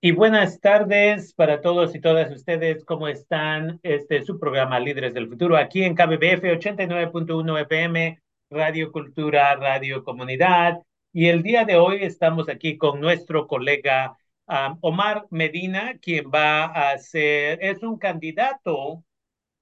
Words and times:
Y 0.00 0.12
buenas 0.12 0.60
tardes 0.60 1.34
para 1.34 1.60
todos 1.60 1.92
y 1.92 2.00
todas 2.00 2.30
ustedes. 2.30 2.84
¿Cómo 2.84 3.08
están? 3.08 3.80
Este 3.82 4.18
es 4.18 4.26
su 4.26 4.38
programa 4.38 4.78
Líderes 4.78 5.12
del 5.12 5.28
Futuro 5.28 5.56
aquí 5.56 5.82
en 5.82 5.96
KBBF 5.96 6.44
89.1 6.44 7.62
FM, 7.62 8.20
Radio 8.48 8.92
Cultura, 8.92 9.56
Radio 9.56 10.04
Comunidad. 10.04 10.78
Y 11.12 11.26
el 11.26 11.42
día 11.42 11.64
de 11.64 11.74
hoy 11.76 11.98
estamos 12.02 12.48
aquí 12.48 12.78
con 12.78 13.00
nuestro 13.00 13.48
colega 13.48 14.16
um, 14.46 14.78
Omar 14.82 15.26
Medina, 15.30 15.98
quien 16.00 16.30
va 16.32 16.66
a 16.66 16.96
ser, 16.98 17.58
es 17.60 17.82
un 17.82 17.98
candidato 17.98 19.02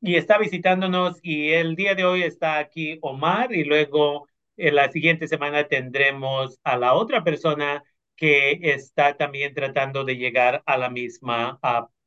y 0.02 0.16
está 0.16 0.36
visitándonos. 0.36 1.18
Y 1.22 1.52
el 1.52 1.76
día 1.76 1.94
de 1.94 2.04
hoy 2.04 2.22
está 2.24 2.58
aquí 2.58 2.98
Omar 3.00 3.54
y 3.54 3.64
luego 3.64 4.28
en 4.58 4.74
la 4.74 4.92
siguiente 4.92 5.28
semana 5.28 5.64
tendremos 5.64 6.60
a 6.62 6.76
la 6.76 6.92
otra 6.92 7.24
persona 7.24 7.82
que 8.16 8.58
está 8.62 9.16
también 9.16 9.54
tratando 9.54 10.04
de 10.04 10.16
llegar 10.16 10.62
a 10.66 10.76
la 10.76 10.90
misma 10.90 11.58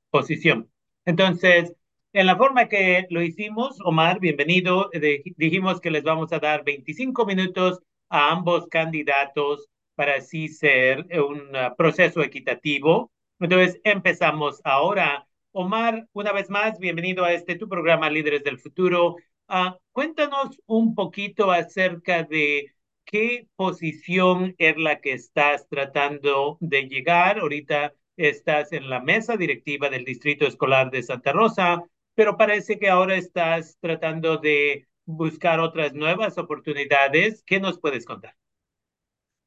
posición. 0.10 0.70
Entonces, 1.06 1.74
en 2.14 2.26
la 2.26 2.38
forma 2.38 2.68
que 2.68 3.06
lo 3.10 3.22
hicimos, 3.22 3.78
Omar, 3.84 4.20
bienvenido, 4.20 4.90
dijimos 5.38 5.80
que 5.80 5.92
les 5.92 6.04
vamos 6.04 6.34
a 6.34 6.40
dar 6.40 6.64
25 6.64 7.26
minutos 7.26 7.80
a 8.10 8.32
ambos 8.32 8.68
candidatos 8.68 9.68
para 9.96 10.16
así 10.16 10.48
ser 10.48 11.06
un 11.22 11.56
uh, 11.56 11.76
proceso 11.78 12.24
equitativo. 12.24 13.12
Entonces, 13.40 13.80
empezamos 13.84 14.62
ahora. 14.64 15.28
Omar, 15.52 16.08
una 16.14 16.32
vez 16.32 16.50
más, 16.50 16.80
bienvenido 16.80 17.26
a 17.26 17.34
este 17.34 17.56
tu 17.56 17.68
programa 17.70 18.10
Líderes 18.10 18.44
del 18.44 18.60
Futuro. 18.60 19.16
Uh, 19.48 19.74
cuéntanos 19.92 20.60
un 20.66 20.96
poquito 20.96 21.52
acerca 21.52 22.24
de 22.24 22.74
qué 23.10 23.48
posición 23.56 24.56
es 24.58 24.78
la 24.78 25.02
que 25.02 25.14
estás 25.14 25.68
tratando 25.68 26.58
de 26.60 26.84
llegar. 26.84 27.40
Ahorita 27.40 27.94
estás 28.18 28.72
en 28.72 28.90
la 28.90 29.02
mesa 29.02 29.36
directiva 29.36 29.90
del 29.90 30.06
Distrito 30.06 30.46
Escolar 30.46 30.92
de 30.92 31.04
Santa 31.04 31.32
Rosa, 31.32 31.84
pero 32.14 32.38
parece 32.38 32.78
que 32.78 32.90
ahora 32.90 33.16
estás 33.16 33.78
tratando 33.82 34.38
de 34.38 34.88
buscar 35.06 35.60
otras 35.60 35.94
nuevas 35.94 36.38
oportunidades. 36.38 37.44
¿Qué 37.46 37.60
nos 37.60 37.80
puedes 37.80 38.06
contar? 38.06 38.36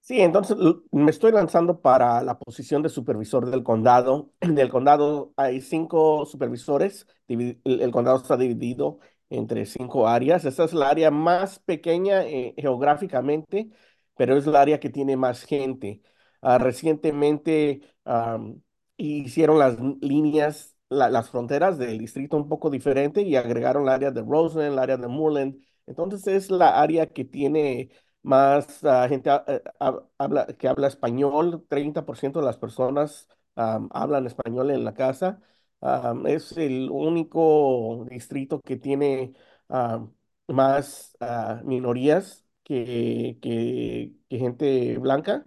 Sí, 0.01 0.20
entonces 0.20 0.56
me 0.91 1.12
estoy 1.12 1.31
lanzando 1.31 1.81
para 1.81 2.23
la 2.25 2.36
posición 2.36 2.83
de 2.83 2.89
supervisor 2.89 3.48
del 3.48 3.62
condado. 3.62 4.33
Del 4.41 4.69
condado 4.69 5.33
hay 5.36 5.61
cinco 5.61 6.27
supervisores. 6.27 7.06
El 7.29 7.91
condado 7.92 8.17
está 8.17 8.36
dividido 8.36 8.98
entre 9.33 9.66
cinco 9.66 10.06
áreas. 10.08 10.44
Esta 10.44 10.64
es 10.64 10.72
la 10.75 10.91
área 10.91 11.11
más 11.11 11.58
pequeña 11.61 12.25
eh, 12.27 12.55
geográficamente, 12.56 13.70
pero 14.16 14.36
es 14.36 14.47
la 14.47 14.61
área 14.61 14.80
que 14.80 14.91
tiene 14.91 15.16
más 15.16 15.44
gente. 15.44 16.02
Uh, 16.42 16.58
recientemente 16.58 17.80
um, 18.05 18.61
hicieron 18.97 19.58
las 19.58 19.78
líneas, 20.00 20.77
la, 20.89 21.08
las 21.11 21.30
fronteras 21.30 21.78
del 21.78 21.98
distrito 21.98 22.36
un 22.36 22.48
poco 22.48 22.69
diferente 22.70 23.22
y 23.22 23.36
agregaron 23.36 23.86
la 23.86 23.94
área 23.94 24.11
de 24.11 24.22
Roseland, 24.22 24.74
la 24.77 24.83
área 24.83 24.97
de 24.97 25.08
Moorland. 25.08 25.56
Entonces 25.86 26.27
es 26.27 26.50
la 26.50 26.80
área 26.80 27.06
que 27.06 27.24
tiene 27.24 27.91
más 28.22 28.83
uh, 28.83 29.08
gente 29.08 29.30
uh, 29.30 30.00
habla, 30.19 30.46
que 30.46 30.69
habla 30.69 30.89
español. 30.89 31.64
30% 31.69 32.41
de 32.41 32.46
las 32.46 32.58
personas 32.58 33.28
um, 33.56 33.89
hablan 33.92 34.27
español 34.27 34.70
en 34.70 34.84
la 34.84 34.94
casa. 34.94 35.41
Um, 35.83 36.27
es 36.28 36.56
el 36.56 36.91
único 36.91 38.06
distrito 38.08 38.61
que 38.61 38.77
tiene 38.77 39.34
uh, 39.69 40.08
más 40.47 41.16
uh, 41.20 41.64
minorías 41.66 42.47
que, 42.62 43.39
que, 43.42 44.12
que, 44.28 44.39
gente 44.39 44.98
blanca. 44.98 45.44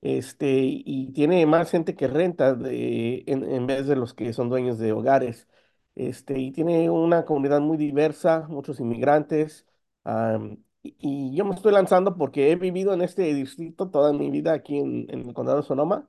Este, 0.00 0.48
y 0.62 1.12
tiene 1.12 1.46
más 1.46 1.70
gente 1.70 1.94
que 1.94 2.08
renta 2.08 2.54
de, 2.54 3.24
en, 3.26 3.44
en, 3.44 3.66
vez 3.66 3.86
de 3.86 3.96
los 3.96 4.12
que 4.14 4.32
son 4.32 4.48
dueños 4.48 4.78
de 4.78 4.92
hogares. 4.92 5.48
Este, 5.94 6.38
y 6.40 6.52
tiene 6.52 6.90
una 6.90 7.24
comunidad 7.24 7.60
muy 7.60 7.76
diversa, 7.76 8.46
muchos 8.48 8.80
inmigrantes. 8.80 9.66
Um, 10.04 10.58
y, 10.82 11.34
yo 11.36 11.44
me 11.44 11.54
estoy 11.54 11.72
lanzando 11.72 12.16
porque 12.16 12.50
he 12.50 12.56
vivido 12.56 12.92
en 12.92 13.02
este 13.02 13.22
distrito 13.34 13.88
toda 13.90 14.12
mi 14.12 14.30
vida 14.30 14.52
aquí 14.52 14.78
en, 14.78 15.06
en 15.10 15.28
el 15.28 15.34
condado 15.34 15.58
de 15.58 15.66
Sonoma 15.66 16.08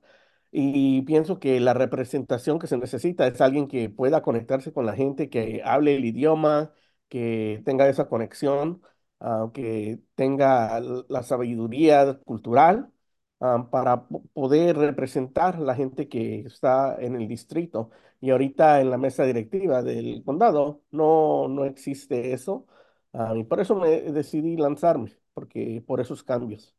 y 0.50 1.02
pienso 1.02 1.38
que 1.38 1.60
la 1.60 1.74
representación 1.74 2.58
que 2.58 2.66
se 2.66 2.78
necesita 2.78 3.26
es 3.26 3.40
alguien 3.40 3.68
que 3.68 3.90
pueda 3.90 4.22
conectarse 4.22 4.72
con 4.72 4.86
la 4.86 4.94
gente, 4.94 5.28
que 5.30 5.62
hable 5.64 5.96
el 5.96 6.04
idioma, 6.04 6.72
que 7.08 7.62
tenga 7.64 7.88
esa 7.88 8.08
conexión, 8.08 8.82
uh, 9.20 9.52
que 9.52 10.00
tenga 10.14 10.80
la 11.08 11.22
sabiduría 11.22 12.18
cultural 12.24 12.90
um, 13.38 13.68
para 13.70 14.06
poder 14.32 14.76
representar 14.76 15.58
la 15.58 15.74
gente 15.74 16.08
que 16.08 16.40
está 16.40 16.96
en 17.00 17.14
el 17.16 17.28
distrito. 17.28 17.90
Y 18.20 18.30
ahorita 18.30 18.80
en 18.80 18.90
la 18.90 18.98
mesa 18.98 19.24
directiva 19.24 19.82
del 19.82 20.22
condado 20.24 20.82
no, 20.90 21.48
no 21.48 21.64
existe 21.64 22.32
eso. 22.32 22.66
Uh, 23.12 23.36
y 23.36 23.44
por 23.44 23.60
eso 23.60 23.74
me 23.76 24.02
decidí 24.12 24.56
lanzarme, 24.56 25.16
porque 25.34 25.82
por 25.86 26.00
esos 26.00 26.22
cambios. 26.22 26.77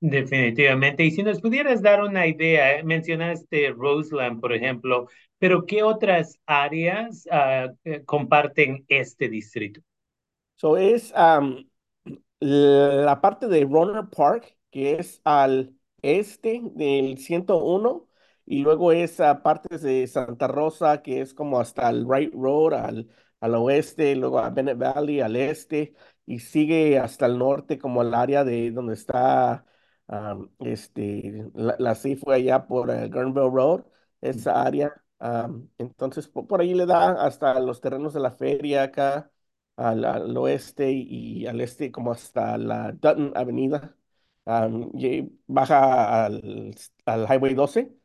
Definitivamente. 0.00 1.04
Y 1.04 1.10
si 1.10 1.22
nos 1.22 1.40
pudieras 1.40 1.82
dar 1.82 2.02
una 2.02 2.26
idea, 2.26 2.78
¿eh? 2.78 2.82
mencionaste 2.82 3.70
Roseland, 3.76 4.40
por 4.40 4.54
ejemplo, 4.54 5.08
pero 5.38 5.66
¿qué 5.66 5.82
otras 5.82 6.38
áreas 6.46 7.26
uh, 7.30 8.04
comparten 8.06 8.84
este 8.88 9.28
distrito? 9.28 9.82
So 10.56 10.78
es 10.78 11.12
um, 11.12 11.64
la 12.40 13.20
parte 13.20 13.46
de 13.46 13.64
Runner 13.64 14.04
Park, 14.08 14.56
que 14.70 14.94
es 14.94 15.20
al 15.24 15.74
este 16.02 16.62
del 16.74 17.18
101, 17.18 18.08
y 18.46 18.62
luego 18.62 18.92
es 18.92 19.20
a 19.20 19.42
partes 19.42 19.82
de 19.82 20.06
Santa 20.06 20.48
Rosa, 20.48 21.02
que 21.02 21.20
es 21.20 21.34
como 21.34 21.60
hasta 21.60 21.90
el 21.90 22.06
Wright 22.06 22.32
Road, 22.32 22.72
al, 22.72 23.08
al 23.40 23.54
oeste, 23.54 24.16
luego 24.16 24.38
a 24.38 24.48
Bennett 24.48 24.78
Valley, 24.78 25.20
al 25.20 25.36
este, 25.36 25.94
y 26.24 26.38
sigue 26.38 26.98
hasta 26.98 27.26
el 27.26 27.38
norte, 27.38 27.78
como 27.78 28.00
el 28.00 28.14
área 28.14 28.44
de 28.44 28.70
donde 28.70 28.94
está 28.94 29.64
Um, 30.10 30.50
este, 30.58 31.50
la, 31.54 31.76
la 31.78 31.94
sí 31.94 32.16
fue 32.16 32.36
allá 32.36 32.66
por 32.66 32.90
uh, 32.90 33.08
Gurnville 33.08 33.50
Road, 33.50 33.84
esa 34.20 34.62
área. 34.62 34.92
Um, 35.20 35.68
entonces, 35.78 36.26
por, 36.26 36.46
por, 36.48 36.60
ahí 36.60 36.74
le 36.74 36.84
da 36.86 37.12
hasta 37.24 37.60
los 37.60 37.80
terrenos 37.80 38.12
de 38.12 38.20
la 38.20 38.32
feria 38.32 38.82
acá, 38.84 39.30
al, 39.76 40.04
al 40.04 40.36
oeste 40.36 40.90
y, 40.90 41.46
al 41.46 41.60
este, 41.60 41.92
como 41.92 42.10
hasta 42.12 42.58
la 42.58 42.90
Dutton 42.92 43.32
Avenida. 43.36 43.96
Um, 44.44 44.90
y 44.98 45.30
baja 45.46 46.24
al, 46.26 46.74
al 47.04 47.26
Highway 47.28 47.54
12 47.54 47.99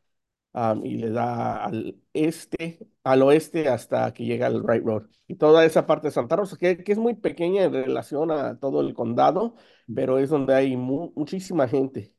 y 0.84 0.98
le 0.98 1.10
da 1.10 1.66
al 1.66 2.02
este, 2.14 2.88
al 3.04 3.22
oeste 3.24 3.68
hasta 3.68 4.14
que 4.14 4.24
llega 4.26 4.48
al 4.48 4.62
Wright 4.62 4.84
Road. 4.84 5.04
Y 5.28 5.36
toda 5.36 5.66
esa 5.66 5.86
parte 5.86 6.08
de 6.08 6.12
Santa 6.12 6.36
Rosa, 6.36 6.58
que, 6.58 6.84
que 6.84 6.92
es 6.92 6.98
muy 6.98 7.16
pequeña 7.16 7.64
en 7.64 7.74
relación 7.74 8.32
a 8.32 8.60
todo 8.60 8.82
el 8.82 8.94
condado, 8.94 9.56
pero 9.94 10.18
es 10.20 10.30
donde 10.30 10.56
hay 10.56 10.78
mu 10.78 11.12
muchísima 11.16 11.68
gente. 11.68 12.14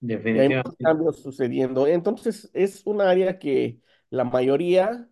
Y 0.00 0.14
hay 0.14 0.48
muchos 0.48 0.74
cambios 0.78 1.22
sucediendo. 1.22 1.86
Entonces, 1.86 2.50
es 2.54 2.86
un 2.86 3.02
área 3.02 3.38
que 3.38 3.80
la 4.08 4.24
mayoría 4.24 5.10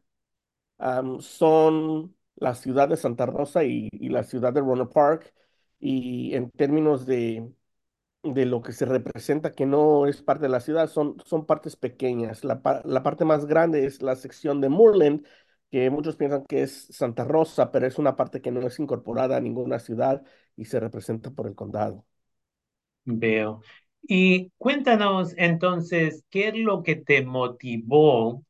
um, 0.78 1.20
son 1.20 2.16
la 2.36 2.54
ciudad 2.54 2.88
de 2.88 2.96
Santa 2.96 3.26
Rosa 3.26 3.64
y, 3.64 3.88
y, 3.92 4.08
la 4.08 4.22
ciudad 4.24 4.52
de 4.52 4.60
Roanoke 4.60 4.94
Park. 4.94 5.34
Y 5.80 6.34
en 6.34 6.50
términos 6.50 7.06
de, 7.06 7.52
de 8.22 8.44
lo 8.46 8.62
que 8.62 8.72
se 8.72 8.84
representa, 8.84 9.52
que 9.52 9.66
no 9.66 10.06
es 10.06 10.22
parte 10.22 10.44
de 10.44 10.48
la 10.50 10.60
ciudad, 10.60 10.88
son, 10.88 11.16
son 11.24 11.46
partes 11.46 11.76
pequeñas. 11.76 12.44
La, 12.44 12.60
la 12.84 13.02
parte 13.02 13.24
más 13.24 13.46
grande 13.46 13.86
es 13.86 14.02
la 14.02 14.16
sección 14.16 14.60
de 14.60 14.68
Moorland, 14.68 15.26
que 15.70 15.90
muchos 15.90 16.16
piensan 16.16 16.44
que 16.46 16.62
es 16.62 16.88
Santa 16.90 17.24
Rosa, 17.24 17.70
pero 17.70 17.86
es 17.86 17.98
una 17.98 18.16
parte 18.16 18.40
que 18.42 18.50
no 18.50 18.66
es 18.66 18.78
incorporada 18.80 19.36
a 19.36 19.40
ninguna 19.40 19.78
ciudad 19.78 20.22
y 20.56 20.64
se 20.66 20.80
representa 20.80 21.30
por 21.30 21.46
el 21.46 21.54
condado. 21.54 22.04
Veo. 23.04 23.62
Y 24.02 24.50
cuéntanos 24.58 25.34
entonces, 25.36 26.24
¿qué 26.30 26.48
es 26.48 26.54
lo 26.56 26.82
que 26.82 26.96
te 26.96 27.24
motivó 27.24 28.44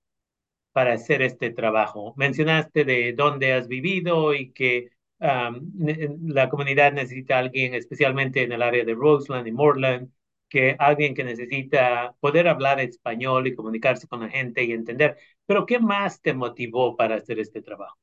para 0.72 0.94
hacer 0.94 1.22
este 1.22 1.50
trabajo? 1.50 2.14
Mencionaste 2.16 2.84
de 2.84 3.14
dónde 3.14 3.54
has 3.54 3.68
vivido 3.68 4.34
y 4.34 4.52
que 4.52 4.90
um, 5.20 5.70
la 6.26 6.48
comunidad 6.48 6.92
necesita 6.92 7.36
a 7.36 7.38
alguien, 7.40 7.74
especialmente 7.74 8.42
en 8.42 8.52
el 8.52 8.62
área 8.62 8.84
de 8.84 8.94
Roseland 8.94 9.46
y 9.46 9.52
Moreland, 9.52 10.10
que 10.48 10.76
alguien 10.78 11.14
que 11.14 11.24
necesita 11.24 12.14
poder 12.20 12.48
hablar 12.48 12.80
español 12.80 13.46
y 13.46 13.54
comunicarse 13.54 14.08
con 14.08 14.20
la 14.20 14.28
gente 14.28 14.64
y 14.64 14.72
entender. 14.72 15.16
Pero 15.46 15.66
¿qué 15.66 15.78
más 15.78 16.20
te 16.20 16.34
motivó 16.34 16.96
para 16.96 17.16
hacer 17.16 17.38
este 17.38 17.62
trabajo? 17.62 17.98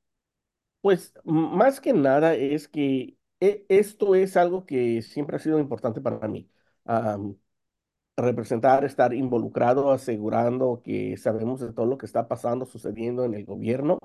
Pues 0.82 1.14
más 1.24 1.82
que 1.82 1.94
nada 1.94 2.36
es 2.36 2.68
que 2.68 3.18
esto 3.40 4.16
es 4.16 4.38
algo 4.38 4.66
que 4.66 5.02
siempre 5.02 5.38
ha 5.38 5.40
sido 5.40 5.60
importante 5.60 6.02
para 6.02 6.28
mí. 6.28 6.50
Um, 6.86 7.36
representar, 8.18 8.86
estar 8.86 9.14
involucrado, 9.14 9.92
asegurando 9.92 10.82
que 10.84 11.18
sabemos 11.18 11.60
de 11.60 11.74
todo 11.74 11.86
lo 11.86 11.98
que 11.98 12.06
está 12.06 12.28
pasando, 12.28 12.66
sucediendo 12.66 13.26
en 13.26 13.34
el 13.34 13.46
gobierno, 13.46 14.00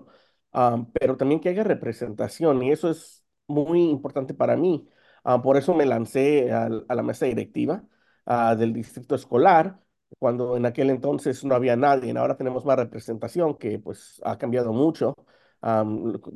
um, 0.53 0.91
pero 0.93 1.17
también 1.17 1.41
que 1.41 1.49
haya 1.49 1.65
representación 1.65 2.63
y 2.63 2.73
eso 2.73 2.91
es 2.91 3.25
muy 3.47 3.83
importante 3.91 4.35
para 4.35 4.57
mí. 4.57 4.89
Uh, 5.25 5.41
por 5.43 5.57
eso 5.57 5.75
me 5.75 5.87
lancé 5.87 6.53
a, 6.53 6.69
a 6.89 6.95
la 6.95 7.03
mesa 7.03 7.27
directiva 7.27 7.85
uh, 8.27 8.57
del 8.57 8.73
distrito 8.73 9.15
escolar, 9.15 9.81
cuando 10.19 10.57
en 10.57 10.67
aquel 10.67 10.91
entonces 10.91 11.45
no 11.45 11.55
había 11.55 11.77
nadie. 11.77 12.17
Ahora 12.17 12.37
tenemos 12.37 12.65
más 12.65 12.77
representación, 12.79 13.57
que 13.59 13.79
pues 13.79 14.21
ha 14.25 14.39
cambiado 14.39 14.73
mucho 14.73 15.15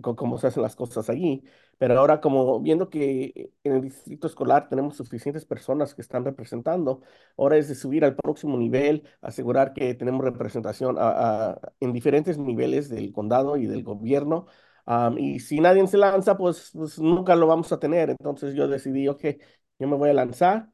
co- 0.03 0.17
cómo 0.17 0.39
se 0.39 0.47
hacen 0.49 0.63
las 0.63 0.77
cosas 0.77 1.09
allí. 1.11 1.43
Pero 1.79 1.99
ahora 1.99 2.21
como 2.21 2.61
viendo 2.61 2.89
que 2.91 3.53
en 3.65 3.73
el 3.75 3.83
distrito 3.83 4.27
escolar 4.27 4.69
tenemos 4.69 4.97
suficientes 4.97 5.45
personas 5.45 5.95
que 5.95 6.03
están 6.03 6.25
representando, 6.25 7.03
ahora 7.37 7.57
es 7.57 7.69
de 7.69 7.75
subir 7.75 8.05
al 8.05 8.17
próximo 8.17 8.57
nivel, 8.57 9.03
asegurar 9.21 9.73
que 9.75 9.95
tenemos 9.95 10.25
representación 10.25 10.97
en 11.81 11.93
diferentes 11.93 12.39
niveles 12.39 12.89
del 12.89 13.13
condado 13.13 13.57
y 13.57 13.67
del 13.67 13.83
gobierno. 13.83 14.47
Y 15.17 15.41
si 15.41 15.61
nadie 15.61 15.87
se 15.87 15.97
lanza, 15.99 16.37
pues, 16.37 16.71
pues 16.75 16.99
nunca 16.99 17.35
lo 17.37 17.47
vamos 17.47 17.73
a 17.73 17.79
tener. 17.79 18.11
Entonces 18.11 18.55
yo 18.55 18.69
decidí, 18.69 19.09
ok, 19.09 19.25
yo 19.79 19.89
me 19.89 19.97
voy 19.97 20.11
a 20.11 20.15
lanzar 20.15 20.69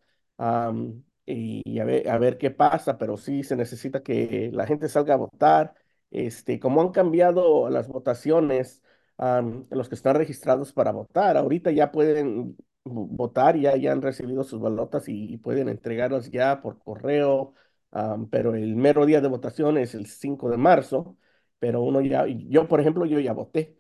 y 1.27 1.79
a 1.79 1.85
ver, 1.85 2.09
a 2.09 2.19
ver 2.19 2.39
qué 2.39 2.51
pasa, 2.51 2.99
pero 2.99 3.17
sí 3.17 3.43
se 3.45 3.57
necesita 3.57 4.03
que 4.03 4.51
la 4.53 4.67
gente 4.67 4.89
salga 4.89 5.15
a 5.15 5.17
votar. 5.17 5.75
Este, 6.11 6.59
como 6.59 6.81
han 6.81 6.91
cambiado 6.91 7.71
las 7.71 7.87
votaciones, 7.87 8.83
am, 9.21 9.67
los 9.71 9.89
que 9.89 9.95
están 9.97 10.17
registrados 10.17 10.73
para 10.73 10.93
votar, 10.93 11.37
ahorita 11.37 11.71
ya 11.73 11.93
pueden 11.93 12.57
vo- 12.85 13.09
votar, 13.11 13.57
ya, 13.59 13.77
ya 13.77 13.93
han 13.93 14.03
recibido 14.03 14.45
sus 14.45 14.61
balotas 14.61 15.09
y, 15.09 15.33
y 15.35 15.39
pueden 15.39 15.69
entregarlas 15.69 16.31
ya 16.31 16.63
por 16.63 16.79
correo, 16.81 17.55
am, 17.93 18.29
pero 18.31 18.55
el 18.55 18.77
mero 18.77 19.07
día 19.07 19.21
de 19.21 19.29
votación 19.29 19.79
es 19.79 19.95
el 19.95 20.07
5 20.07 20.51
de 20.51 20.57
marzo, 20.59 21.17
pero 21.59 21.83
uno 21.83 22.01
ya, 22.01 22.27
yo 22.29 22.69
por 22.69 22.81
ejemplo, 22.81 23.07
yo 23.07 23.21
ya 23.21 23.33
voté 23.35 23.79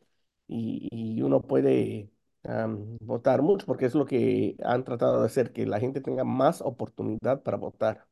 y, 0.48 0.88
y 0.92 1.22
uno 1.22 1.42
puede 1.42 2.10
am, 2.44 2.96
votar 3.00 3.42
mucho, 3.42 3.66
porque 3.66 3.86
es 3.86 3.94
lo 3.94 4.06
que 4.06 4.56
han 4.64 4.84
tratado 4.84 5.20
de 5.20 5.26
hacer, 5.26 5.52
que 5.52 5.66
la 5.66 5.80
gente 5.80 6.00
tenga 6.00 6.24
más 6.24 6.60
oportunidad 6.62 7.42
para 7.42 7.56
votar. 7.56 8.06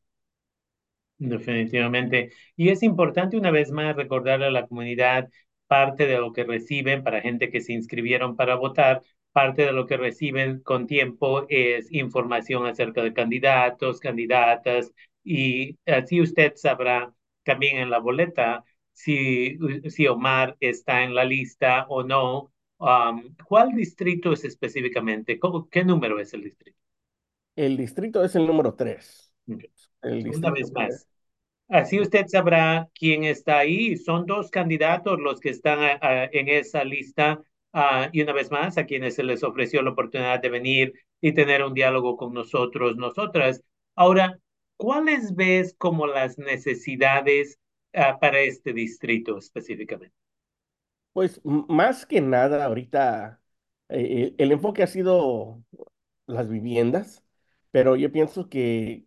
Definitivamente. 1.21 2.31
Y 2.57 2.69
es 2.71 2.83
importante 2.85 3.37
una 3.37 3.51
vez 3.51 3.73
más 3.73 3.97
recordarle 3.97 4.47
a 4.47 4.51
la 4.53 4.67
comunidad 4.69 5.29
parte 5.69 6.07
de 6.07 6.19
lo 6.19 6.33
que 6.33 6.45
reciben 6.45 7.05
para 7.05 7.21
gente 7.23 7.51
que 7.51 7.61
se 7.63 7.75
inscribieron 7.75 8.37
para 8.37 8.57
votar, 8.57 9.03
parte 9.33 9.63
de 9.67 9.73
lo 9.73 9.87
que 9.87 9.97
reciben 9.99 10.61
con 10.63 10.87
tiempo 10.89 11.47
es 11.49 11.93
información 11.93 12.67
acerca 12.67 13.03
de 13.03 13.15
candidatos, 13.15 14.01
candidatas, 14.01 14.93
y 15.25 15.79
así 15.87 16.21
usted 16.21 16.55
sabrá 16.57 17.15
también 17.45 17.79
en 17.79 17.91
la 17.91 17.99
boleta 18.01 18.65
si, 18.93 19.59
si 19.91 20.07
Omar 20.09 20.57
está 20.61 21.05
en 21.05 21.15
la 21.15 21.25
lista 21.25 21.87
o 21.89 22.03
no. 22.03 22.53
Um, 22.79 23.35
¿cuál 23.47 23.73
distrito 23.75 24.33
es 24.33 24.45
específicamente? 24.45 25.39
¿Cómo- 25.39 25.69
¿Qué 25.69 25.85
número 25.85 26.21
es 26.21 26.33
el 26.35 26.45
distrito? 26.45 26.79
El 27.57 27.77
distrito 27.77 28.25
es 28.25 28.35
el 28.37 28.47
número 28.47 28.75
3. 28.75 29.33
Ok. 29.49 29.65
El 30.03 30.25
Una 30.37 30.51
vez 30.51 30.71
3. 30.73 30.73
más. 30.73 31.09
Así 31.69 32.01
usted 32.01 32.27
sabrá 32.29 32.89
quién 32.95 33.25
está 33.25 33.59
ahí. 33.59 33.97
Son 33.97 34.27
dos 34.27 34.51
candidatos 34.51 35.19
los 35.21 35.41
que 35.41 35.51
están 35.51 35.81
ah, 35.81 35.99
ah, 36.03 36.29
en 36.33 36.49
esa 36.49 36.85
lista. 36.85 37.43
ah, 37.73 38.09
y 38.13 38.23
una 38.23 38.33
vez 38.33 38.51
más, 38.51 38.79
a 38.79 38.87
quienes 38.87 39.15
se 39.15 39.23
les 39.23 39.43
ofreció 39.43 39.83
la 39.83 39.91
oportunidad 39.91 40.41
de 40.41 40.49
venir 40.51 40.93
y 41.21 41.33
tener 41.33 41.63
un 41.65 41.75
diálogo 41.75 42.17
con 42.17 42.33
nosotros, 42.33 42.97
nosotras. 42.97 43.63
Ahora, 43.95 44.39
¿cuáles 44.77 45.35
ves 45.35 45.75
como 45.79 46.07
las 46.07 46.39
necesidades 46.39 47.59
ah, 47.95 48.19
para 48.21 48.41
este 48.41 48.73
distrito 48.73 49.39
específicamente? 49.39 50.15
Pues 51.13 51.41
más 51.45 52.07
que 52.07 52.21
nada, 52.21 52.65
ahorita 52.65 53.41
eh, 53.89 54.35
el 54.39 54.53
enfoque 54.53 54.83
ha 54.85 54.87
sido 54.87 55.63
las 56.27 56.49
viviendas, 56.49 57.25
pero 57.73 57.97
yo 57.97 58.13
pienso 58.13 58.49
que 58.49 59.05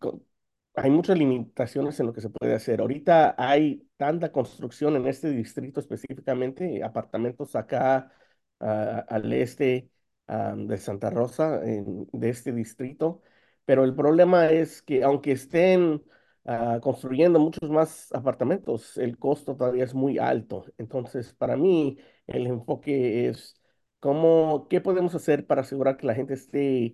hay 0.75 0.89
muchas 0.89 1.17
limitaciones 1.17 1.99
en 1.99 2.07
lo 2.07 2.13
que 2.13 2.21
se 2.21 2.29
puede 2.29 2.53
hacer. 2.55 2.79
Ahorita 2.81 3.35
hay 3.37 3.87
tanta 3.97 4.31
construcción 4.31 4.95
en 4.95 5.07
este 5.07 5.29
distrito 5.31 5.79
específicamente, 5.79 6.83
apartamentos 6.83 7.55
acá 7.55 8.11
ah, 8.59 9.05
al 9.09 9.31
este 9.33 9.89
ah, 10.27 10.53
de 10.57 10.77
Santa 10.77 11.09
Rosa, 11.09 11.61
en- 11.65 12.07
de 12.11 12.29
este 12.29 12.51
distrito, 12.53 13.21
pero 13.65 13.83
el 13.83 13.95
problema 13.95 14.49
es 14.49 14.81
que 14.81 15.03
aunque 15.03 15.31
estén 15.33 16.01
ah, 16.45 16.79
construyendo 16.81 17.39
muchos 17.39 17.69
más 17.69 18.11
apartamentos, 18.13 18.97
el 18.97 19.17
costo 19.17 19.55
todavía 19.55 19.83
es 19.83 19.93
muy 19.93 20.17
alto. 20.17 20.65
Entonces, 20.77 21.33
para 21.33 21.55
mí, 21.57 21.97
el 22.27 22.47
enfoque 22.47 23.27
es 23.29 23.55
cómo, 23.99 24.67
qué 24.69 24.81
podemos 24.81 25.15
hacer 25.15 25.45
para 25.47 25.61
asegurar 25.61 25.97
que 25.97 26.07
la 26.07 26.15
gente 26.15 26.33
esté 26.33 26.93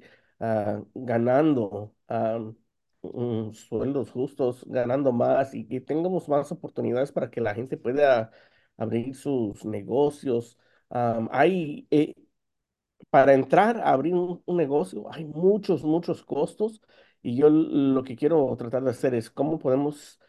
ganando 0.93 1.93
sueldos 3.53 4.11
justos, 4.11 4.63
ganando 4.67 5.11
más 5.11 5.53
y 5.53 5.67
que 5.67 5.81
tengamos 5.81 6.27
más 6.29 6.51
oportunidades 6.51 7.11
para 7.11 7.29
que 7.29 7.41
la 7.41 7.53
gente 7.55 7.77
pueda 7.77 8.31
abrir 8.77 9.15
sus 9.15 9.65
negocios. 9.65 10.57
Hay, 10.89 11.87
eh, 11.91 12.13
para 13.09 13.33
entrar 13.33 13.77
a 13.79 13.91
abrir 13.93 14.13
un, 14.15 14.43
negocio 14.47 15.05
hay 15.11 15.25
muchos, 15.25 15.83
muchos 15.83 16.23
costos 16.23 16.81
y 17.21 17.35
yo 17.35 17.49
lo 17.49 18.03
que 18.03 18.15
quiero 18.15 18.55
tratar 18.57 18.83
de 18.83 18.91
hacer 18.91 19.13
es 19.15 19.29
cómo 19.29 19.59
podemos 19.59 20.19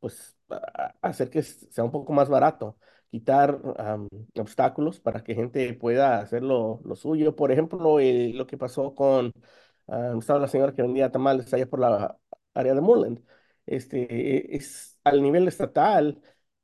pues 0.00 0.36
hacer 1.02 1.30
que 1.30 1.42
sea 1.42 1.84
un 1.84 1.90
poco 1.90 2.12
más 2.12 2.28
barato, 2.28 2.76
quitar 3.10 3.60
obstáculos 4.38 5.00
para 5.00 5.22
que 5.22 5.34
gente 5.34 5.74
pueda 5.74 6.20
hacer 6.20 6.42
lo, 6.42 6.80
lo 6.84 6.96
suyo. 6.96 7.36
Por 7.36 7.52
ejemplo, 7.52 8.00
eh, 8.00 8.32
lo 8.34 8.46
que 8.46 8.56
pasó 8.58 8.94
con, 8.94 9.32
am, 9.90 10.18
estaba 10.20 10.38
la 10.40 10.48
señora 10.48 10.74
que 10.74 10.82
vendía 10.82 11.10
tamales 11.12 11.52
allá 11.54 11.66
por 11.68 11.80
la 11.80 12.18
área 12.54 12.74
de 12.74 12.80
Moreland. 12.80 13.20
Este, 13.66 14.02
e- 14.52 14.56
es 14.56 14.98
al 15.04 15.22
nivel 15.22 15.48
estatal, 15.48 16.20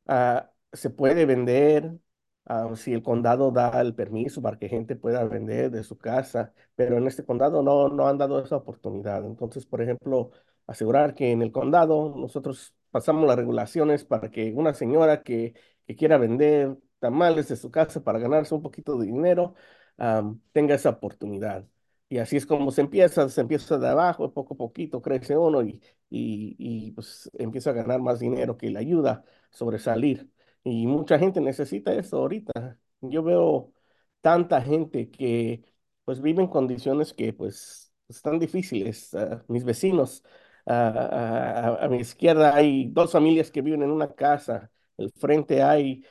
ah, 0.06 0.50
se 0.73 0.90
puede 0.90 1.26
vender 1.26 1.99
ah, 2.46 2.70
si 2.76 2.93
el 2.93 3.02
condado 3.02 3.50
da 3.50 3.81
el 3.81 3.94
permiso 3.94 4.43
para 4.43 4.58
que 4.58 4.69
gente 4.69 4.96
pueda 4.96 5.25
vender 5.25 5.70
de 5.70 5.82
su 5.84 5.96
casa, 5.99 6.52
pero 6.75 6.96
en 6.99 7.06
este 7.06 7.25
condado 7.25 7.62
no, 7.62 7.88
no 7.88 8.08
han 8.08 8.19
dado 8.19 8.40
esa 8.43 8.56
oportunidad. 8.56 9.25
Entonces, 9.25 9.67
por 9.67 9.82
ejemplo, 9.82 10.31
asegurar 10.67 11.14
que 11.14 11.31
en 11.32 11.43
el 11.43 11.52
condado 11.52 12.14
nosotros 12.17 12.75
pasamos 12.90 13.26
las 13.26 13.37
regulaciones 13.37 14.05
para 14.05 14.31
que 14.31 14.52
una 14.52 14.75
señora 14.75 15.23
que, 15.23 15.55
que 15.87 15.96
quiera 15.96 16.19
vender 16.19 16.76
tamales 16.99 17.49
de 17.49 17.56
su 17.56 17.70
casa 17.70 18.02
para 18.02 18.19
ganarse 18.19 18.55
un 18.55 18.62
poquito 18.62 18.96
de 18.99 19.06
dinero, 19.06 19.55
am, 19.99 20.40
tenga 20.52 20.75
esa 20.75 20.90
oportunidad. 20.90 21.67
Y 22.08 22.19
así 22.19 22.37
es 22.37 22.47
como 22.47 22.70
se 22.70 22.82
empieza, 22.82 23.29
se 23.29 23.41
empieza 23.41 23.79
de 23.79 23.88
abajo, 23.88 24.32
poco 24.32 24.55
a 24.55 24.56
poquito 24.56 25.03
crece 25.03 25.37
uno 25.37 25.62
y, 25.62 25.81
y, 26.08 26.55
y 26.58 26.93
pues 26.93 27.29
empieza 27.35 27.70
a 27.70 27.73
ganar 27.73 28.00
más 28.00 28.20
dinero 28.20 28.56
que 28.56 28.70
le 28.70 28.79
ayuda 28.79 29.12
a 29.12 29.25
sobresalir. 29.56 30.30
Y 30.62 30.87
mucha 30.87 31.19
gente 31.19 31.40
necesita 31.40 31.92
eso 31.95 32.19
ahorita. 32.19 32.78
Yo 33.00 33.23
veo 33.25 33.73
tanta 34.21 34.62
gente 34.62 35.11
que 35.11 35.64
pues 36.04 36.21
vive 36.21 36.42
en 36.42 36.49
condiciones 36.49 37.12
que 37.12 37.33
pues 37.33 37.92
están 38.09 38.38
difíciles. 38.38 39.12
Ah, 39.14 39.45
mis 39.49 39.64
vecinos, 39.64 40.23
ah, 40.66 41.76
a, 41.80 41.85
a- 41.85 41.88
mi 41.88 41.99
izquierda 41.99 42.54
hay 42.54 42.87
dos 42.90 43.12
familias 43.12 43.50
que 43.50 43.62
viven 43.62 43.83
en 43.83 43.90
una 43.90 44.14
casa. 44.14 44.71
Al 44.99 45.11
frente 45.12 45.62
hay 45.62 46.04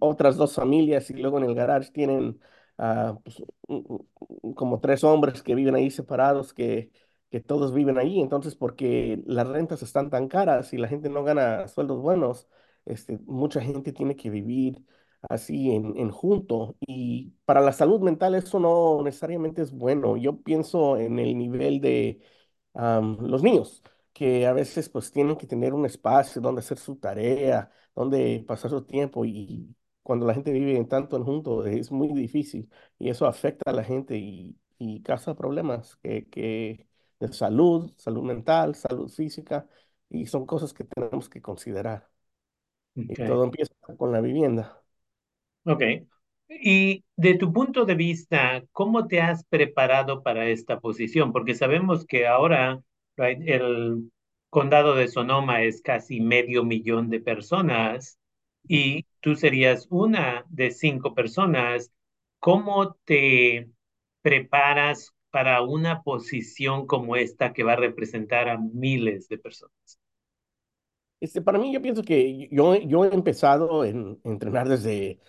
otras 0.00 0.36
dos 0.36 0.54
familias 0.54 1.10
y 1.10 1.14
luego 1.14 1.38
en 1.38 1.44
el 1.44 1.54
garage 1.54 1.90
tienen 1.92 2.40
pues, 2.76 3.42
como 4.56 4.80
tres 4.80 5.04
hombres 5.04 5.42
que 5.42 5.54
viven 5.54 5.74
ahí 5.74 5.90
separados 5.90 6.52
que, 6.54 6.90
que 7.30 7.40
todos 7.40 7.72
viven 7.74 7.98
ahí. 7.98 8.20
Entonces, 8.20 8.54
porque 8.56 9.22
las 9.26 9.46
rentas 9.48 9.82
están 9.82 10.10
tan 10.10 10.28
caras 10.28 10.72
y 10.72 10.78
la 10.78 10.88
gente 10.88 11.08
no 11.08 11.24
gana 11.24 11.68
sueldos 11.68 12.00
buenos 12.00 12.48
este, 12.84 13.18
mucha 13.26 13.60
gente 13.60 13.92
tiene 13.92 14.16
que 14.16 14.28
vivir 14.30 14.84
así 15.28 15.70
en, 15.70 15.96
en 15.96 16.10
junto 16.10 16.76
y 16.80 17.32
para 17.44 17.60
la 17.60 17.72
salud 17.72 18.00
mental 18.00 18.34
eso 18.34 18.58
no 18.58 19.02
necesariamente 19.04 19.62
es 19.62 19.70
bueno. 19.72 20.16
Yo 20.16 20.42
pienso 20.42 20.96
en 20.98 21.18
el 21.18 21.36
nivel 21.38 21.80
de 21.80 22.20
los 22.74 23.42
niños, 23.42 23.82
que 24.12 24.46
a 24.46 24.52
veces 24.52 24.88
pues 24.88 25.10
tienen 25.12 25.36
que 25.36 25.46
tener 25.46 25.74
un 25.74 25.86
espacio 25.86 26.40
donde 26.42 26.60
hacer 26.60 26.78
su 26.78 26.96
tarea, 26.96 27.70
donde 27.94 28.44
pasar 28.46 28.70
su 28.70 28.82
tiempo 28.84 29.24
y 29.24 29.74
cuando 30.02 30.26
la 30.26 30.34
gente 30.34 30.52
vive 30.52 30.76
en 30.76 30.88
tanto 30.88 31.16
en 31.16 31.24
junto 31.24 31.64
es 31.66 31.90
muy 31.92 32.08
difícil 32.12 32.70
y 32.98 33.10
eso 33.10 33.26
afecta 33.26 33.70
a 33.70 33.74
la 33.74 33.84
gente 33.84 34.16
y, 34.18 34.56
y 34.78 35.02
causa 35.02 35.34
problemas 35.36 35.96
que, 36.02 36.28
que 36.28 36.88
de 37.20 37.32
salud, 37.32 37.92
salud 37.96 38.22
mental, 38.24 38.74
salud 38.74 39.08
física 39.10 39.68
y 40.08 40.26
son 40.26 40.46
cosas 40.46 40.72
que 40.74 40.84
tenemos 40.84 41.28
que 41.28 41.40
considerar. 41.42 42.10
Y 43.08 43.16
Okay. 43.16 43.24
todo 43.24 43.44
empieza 43.44 43.74
con 43.98 44.12
la 44.12 44.20
vivienda. 44.20 44.82
Ok. 45.64 45.82
Y 46.48 47.04
de 47.16 47.34
tu 47.38 47.52
punto 47.52 47.84
de 47.84 47.94
vista, 47.94 48.62
¿cómo 48.72 49.06
te 49.06 49.20
has 49.20 49.44
preparado 49.44 50.22
para 50.22 50.48
esta 50.48 50.80
posición? 50.80 51.32
Porque 51.32 51.54
sabemos 51.54 52.04
que 52.06 52.26
ahora, 52.26 52.80
right, 53.16 53.40
el 53.46 54.10
condado 54.50 54.94
de 54.94 55.08
Sonoma 55.08 55.62
es 55.62 55.80
casi 55.82 56.20
medio 56.20 56.64
millón 56.64 57.08
de 57.10 57.20
personas 57.20 58.18
y 58.68 59.06
tú 59.22 59.36
serías 59.36 59.88
una 59.90 60.44
de 60.50 60.72
cinco 60.72 61.14
personas. 61.14 61.92
¿Cómo 62.40 62.96
te 63.06 63.70
preparas 64.22 65.14
para 65.32 65.62
una 65.62 66.02
posición 66.04 66.86
como 66.88 67.16
esta 67.16 67.54
que 67.54 67.64
va 67.64 67.74
a 67.74 67.76
representar 67.76 68.48
a 68.50 68.58
miles 68.58 69.28
de 69.28 69.38
personas? 69.38 69.98
Este, 71.20 71.40
para 71.40 71.58
mí, 71.58 71.72
yo 71.72 71.80
pienso 71.80 72.02
que 72.02 72.48
yo, 72.50 72.74
yo 72.76 73.04
he 73.04 73.14
empezado 73.14 73.84
en, 73.84 74.20
a 74.24 74.28
entrenar 74.28 74.68
desde 74.68 75.20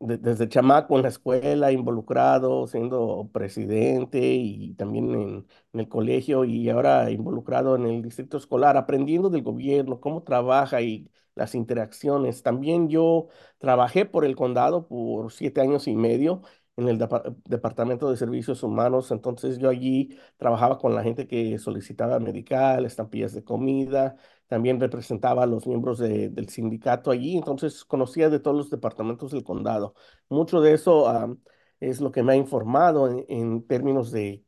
de- 0.00 0.18
desde 0.18 0.48
chamaco 0.48 0.96
en 0.96 1.02
la 1.04 1.08
escuela, 1.10 1.72
involucrado, 1.72 2.66
siendo 2.68 3.30
presidente 3.32 4.20
y 4.20 4.74
también 4.74 5.10
en, 5.14 5.46
en 5.74 5.80
el 5.80 5.88
colegio 5.88 6.44
y 6.44 6.68
ahora 6.70 7.10
involucrado 7.10 7.76
en 7.76 7.86
el 7.86 8.02
distrito 8.02 8.36
escolar, 8.36 8.76
aprendiendo 8.76 9.30
del 9.30 9.42
gobierno, 9.42 10.00
cómo 10.00 10.22
trabaja 10.24 10.82
y 10.82 11.10
las 11.34 11.54
interacciones. 11.54 12.42
También 12.42 12.88
yo 12.88 13.28
trabajé 13.58 14.06
por 14.06 14.24
el 14.24 14.36
condado 14.36 14.86
por 14.86 15.32
siete 15.32 15.60
años 15.60 15.88
y 15.88 15.96
medio 15.96 16.42
en 16.76 16.88
el 16.88 16.98
depa- 16.98 17.34
Departamento 17.44 18.10
de 18.10 18.16
Servicios 18.16 18.62
Humanos, 18.62 19.10
entonces 19.12 19.58
yo 19.58 19.68
allí 19.68 20.18
trabajaba 20.36 20.78
con 20.78 20.94
la 20.94 21.02
gente 21.04 21.26
que 21.28 21.58
solicitaba 21.58 22.18
medical, 22.18 22.84
estampillas 22.84 23.32
de 23.32 23.44
comida 23.44 24.16
también 24.46 24.78
representaba 24.80 25.42
a 25.44 25.46
los 25.46 25.66
miembros 25.66 25.98
de- 25.98 26.28
del 26.30 26.48
sindicato 26.48 27.10
allí, 27.10 27.36
entonces 27.36 27.84
conocía 27.84 28.28
de 28.30 28.40
todos 28.40 28.56
los 28.56 28.70
departamentos 28.70 29.30
del 29.32 29.42
condado. 29.44 29.94
Mucho 30.28 30.60
de 30.60 30.74
eso 30.74 31.08
es 31.80 32.00
lo 32.00 32.12
que 32.12 32.22
me 32.22 32.32
ha 32.32 32.36
informado 32.36 33.08
en, 33.08 33.24
en 33.28 33.66
términos 33.66 34.10
de 34.12 34.44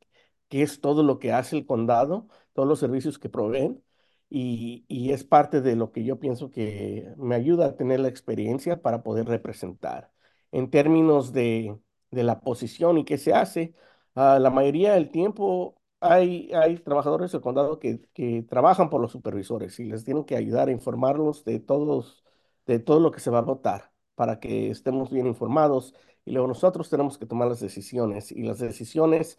qué 0.48 0.62
es 0.62 0.80
todo 0.80 1.02
lo 1.02 1.18
que 1.18 1.32
hace 1.32 1.56
el 1.56 1.66
condado, 1.66 2.28
todos 2.52 2.68
los 2.68 2.78
servicios 2.80 3.18
que 3.18 3.28
proveen, 3.28 3.82
y, 4.28 4.84
y 4.88 5.12
es 5.12 5.24
parte 5.24 5.60
de 5.60 5.76
lo 5.76 5.92
que 5.92 6.04
yo 6.04 6.18
pienso 6.18 6.50
que 6.50 7.12
me 7.16 7.34
ayuda 7.34 7.66
a 7.66 7.76
tener 7.76 8.00
la 8.00 8.08
experiencia 8.08 8.82
para 8.82 9.02
poder 9.02 9.26
representar. 9.26 10.12
En 10.52 10.70
términos 10.70 11.32
de, 11.32 11.78
de 12.10 12.22
la 12.24 12.40
posición 12.40 12.98
y 12.98 13.04
qué 13.04 13.18
se 13.18 13.32
hace, 13.34 13.74
ah, 14.14 14.38
la 14.40 14.50
mayoría 14.50 14.94
del 14.94 15.10
tiempo 15.10 15.80
hay, 16.00 16.50
hay 16.54 16.76
trabajadores 16.78 17.32
del 17.32 17.40
condado 17.40 17.78
que, 17.78 18.00
que 18.14 18.42
trabajan 18.42 18.90
por 18.90 19.00
los 19.00 19.12
supervisores 19.12 19.78
y 19.80 19.84
les 19.84 20.04
tienen 20.04 20.24
que 20.24 20.36
ayudar 20.36 20.68
a 20.68 20.72
informarlos 20.72 21.44
de 21.44 21.60
todos, 21.60 22.24
de 22.66 22.78
todo 22.78 23.00
lo 23.00 23.10
que 23.10 23.20
se 23.20 23.30
va 23.30 23.38
a 23.38 23.42
votar 23.42 23.92
para 24.14 24.40
que 24.40 24.70
estemos 24.70 25.10
bien 25.10 25.26
informados 25.26 25.94
y 26.24 26.32
luego 26.32 26.48
nosotros 26.48 26.88
tenemos 26.90 27.18
que 27.18 27.26
tomar 27.26 27.48
las 27.48 27.60
decisiones 27.60 28.32
y 28.32 28.42
las 28.42 28.58
decisiones 28.58 29.38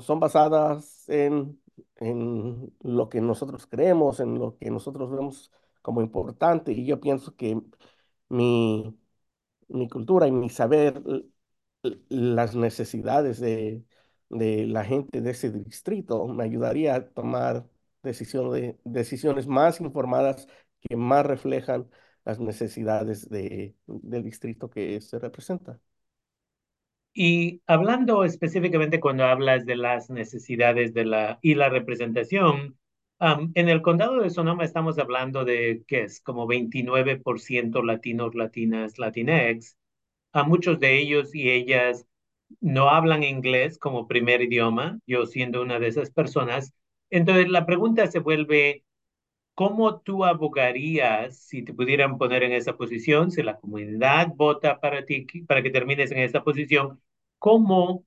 son 0.00 0.20
basadas 0.20 1.08
en, 1.08 1.60
en 1.96 2.72
lo 2.82 3.08
que 3.08 3.20
nosotros 3.20 3.66
creemos, 3.66 4.20
en 4.20 4.38
lo 4.38 4.56
que 4.58 4.70
nosotros 4.70 5.10
vemos 5.10 5.52
como 5.82 6.02
importante 6.02 6.72
y 6.72 6.86
yo 6.86 7.00
pienso 7.00 7.36
que 7.36 7.60
mi, 8.28 8.98
mi 9.68 9.88
cultura 9.88 10.26
y 10.28 10.32
mi 10.32 10.50
saber 10.50 11.02
las 12.08 12.54
necesidades 12.54 13.40
de, 13.40 13.84
de 14.30 14.66
la 14.66 14.84
gente 14.84 15.20
de 15.20 15.30
ese 15.30 15.50
distrito 15.50 16.26
me 16.28 16.44
ayudaría 16.44 16.94
a 16.94 17.08
tomar 17.10 17.66
decisión 18.02 18.52
de- 18.52 18.78
decisiones 18.84 19.46
más 19.46 19.80
informadas 19.80 20.48
que 20.80 20.96
más 20.96 21.26
reflejan 21.26 21.88
las 22.24 22.40
necesidades 22.40 23.28
de, 23.28 23.76
del 23.86 24.22
distrito 24.24 24.70
que 24.70 25.00
se 25.00 25.18
representa. 25.18 25.80
Y 27.14 27.62
hablando 27.66 28.24
específicamente 28.24 29.00
cuando 29.00 29.24
hablas 29.24 29.64
de 29.66 29.76
las 29.76 30.10
necesidades 30.10 30.92
de 30.94 31.04
la 31.04 31.38
y 31.42 31.54
la 31.54 31.68
representación, 31.68 32.76
am, 33.20 33.52
en 33.54 33.68
el 33.68 33.82
condado 33.82 34.20
de 34.20 34.30
Sonoma 34.30 34.64
estamos 34.64 34.98
hablando 34.98 35.44
de 35.44 35.84
que 35.86 36.02
es 36.02 36.20
como 36.20 36.46
29% 36.46 37.82
latinos, 37.84 38.34
latinas, 38.34 38.98
latinex. 38.98 39.76
A 40.32 40.42
muchos 40.44 40.80
de 40.80 40.98
ellos 40.98 41.34
y 41.34 41.50
ellas 41.50 42.06
no 42.60 42.90
hablan 42.90 43.22
inglés 43.22 43.78
como 43.78 44.08
primer 44.08 44.42
idioma, 44.42 44.98
yo 45.06 45.26
siendo 45.26 45.62
una 45.62 45.78
de 45.78 45.88
esas 45.88 46.10
personas. 46.10 46.74
Entonces 47.10 47.48
la 47.48 47.66
pregunta 47.66 48.06
se 48.08 48.18
vuelve, 48.20 48.84
¿cómo 49.54 50.00
tú 50.00 50.24
abogarías 50.24 51.38
si 51.38 51.62
te 51.62 51.74
pudieran 51.74 52.18
poner 52.18 52.42
en 52.42 52.52
esa 52.52 52.76
posición, 52.76 53.30
si 53.30 53.42
la 53.42 53.58
comunidad 53.60 54.28
vota 54.34 54.80
para 54.80 55.04
ti, 55.04 55.26
para 55.46 55.62
que 55.62 55.70
termines 55.70 56.10
en 56.10 56.18
esa 56.18 56.42
posición? 56.44 57.00
¿Cómo 57.38 58.04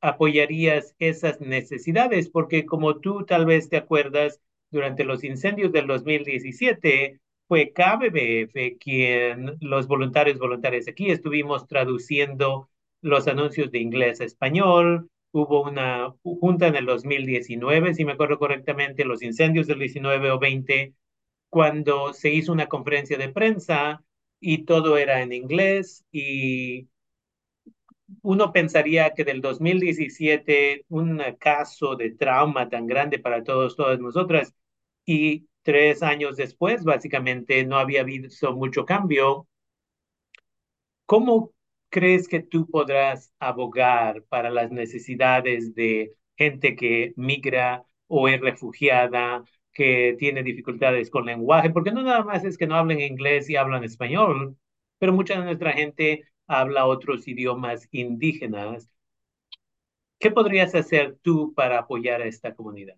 apoyarías 0.00 0.94
esas 0.98 1.40
necesidades? 1.40 2.30
Porque 2.30 2.66
como 2.66 3.00
tú 3.00 3.24
tal 3.26 3.46
vez 3.46 3.68
te 3.68 3.76
acuerdas, 3.76 4.40
durante 4.70 5.04
los 5.04 5.24
incendios 5.24 5.72
del 5.72 5.86
2017 5.86 7.20
fue 7.46 7.72
KBBF 7.72 8.76
quien, 8.78 9.56
los 9.60 9.86
voluntarios 9.86 10.38
voluntarios 10.38 10.88
aquí, 10.88 11.10
estuvimos 11.10 11.66
traduciendo 11.66 12.68
los 13.00 13.26
anuncios 13.28 13.70
de 13.70 13.78
inglés 13.78 14.20
a 14.20 14.24
español. 14.24 15.10
Hubo 15.38 15.62
una 15.62 16.12
junta 16.22 16.66
en 16.66 16.74
el 16.76 16.84
2019, 16.86 17.94
si 17.94 18.04
me 18.04 18.12
acuerdo 18.12 18.38
correctamente, 18.40 19.04
los 19.04 19.22
incendios 19.22 19.68
del 19.68 19.78
19 19.78 20.32
o 20.32 20.38
20, 20.40 20.94
cuando 21.48 22.12
se 22.12 22.30
hizo 22.30 22.52
una 22.52 22.66
conferencia 22.68 23.16
de 23.18 23.28
prensa 23.28 24.02
y 24.40 24.64
todo 24.64 24.96
era 24.96 25.22
en 25.22 25.32
inglés 25.32 26.04
y 26.10 26.88
uno 28.22 28.52
pensaría 28.52 29.14
que 29.14 29.24
del 29.24 29.40
2017, 29.40 30.84
un 30.88 31.22
caso 31.38 31.94
de 31.96 32.10
trauma 32.10 32.68
tan 32.68 32.86
grande 32.86 33.18
para 33.18 33.44
todos, 33.44 33.76
todas 33.76 34.00
nosotras, 34.00 34.54
y 35.04 35.46
tres 35.62 36.02
años 36.02 36.36
después, 36.36 36.84
básicamente, 36.84 37.64
no 37.64 37.78
había 37.78 38.02
visto 38.02 38.54
mucho 38.54 38.84
cambio. 38.84 39.46
¿Cómo 41.06 41.52
crees 41.90 42.28
que 42.28 42.40
tú 42.42 42.68
podrás 42.70 43.32
abogar 43.38 44.22
para 44.28 44.50
las 44.50 44.70
necesidades 44.70 45.74
de 45.74 46.14
gente 46.36 46.76
que 46.76 47.12
migra 47.16 47.84
o 48.06 48.28
es 48.28 48.40
refugiada, 48.40 49.44
que 49.72 50.16
tiene 50.18 50.42
dificultades 50.42 51.10
con 51.10 51.26
lenguaje? 51.26 51.70
Porque 51.70 51.92
no 51.92 52.02
nada 52.02 52.24
más 52.24 52.44
es 52.44 52.58
que 52.58 52.66
no 52.66 52.76
hablen 52.76 53.00
inglés 53.00 53.48
y 53.50 53.56
hablan 53.56 53.84
español, 53.84 54.56
pero 54.98 55.12
mucha 55.12 55.38
de 55.38 55.44
nuestra 55.44 55.72
gente 55.72 56.24
habla 56.46 56.86
otros 56.86 57.26
idiomas 57.28 57.88
indígenas. 57.92 58.90
¿Qué 60.20 60.30
podrías 60.30 60.74
hacer 60.76 61.18
tú 61.22 61.52
para 61.54 61.80
apoyar 61.80 62.22
a 62.22 62.26
esta 62.26 62.54
comunidad? 62.54 62.96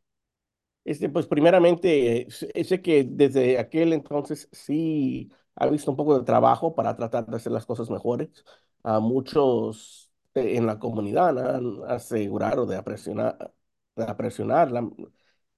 Este, 0.84 1.08
pues 1.10 1.26
primeramente, 1.26 2.26
sé 2.30 2.80
que 2.82 3.04
desde 3.04 3.58
aquel 3.58 3.92
entonces 3.92 4.48
sí 4.52 5.30
ha 5.54 5.66
visto 5.68 5.90
un 5.90 5.96
poco 5.96 6.18
de 6.18 6.24
trabajo 6.24 6.74
para 6.74 6.96
tratar 6.96 7.26
de 7.26 7.36
hacer 7.36 7.52
las 7.52 7.66
cosas 7.66 7.90
mejores. 7.90 8.44
A 8.82 9.00
muchos 9.00 10.10
en 10.34 10.66
la 10.66 10.78
comunidad 10.78 11.38
han 11.56 11.80
asegurado 11.90 12.66
de 12.66 12.82
presionar, 12.82 13.52
de 13.96 14.14
presionar 14.14 14.70
la- 14.72 14.88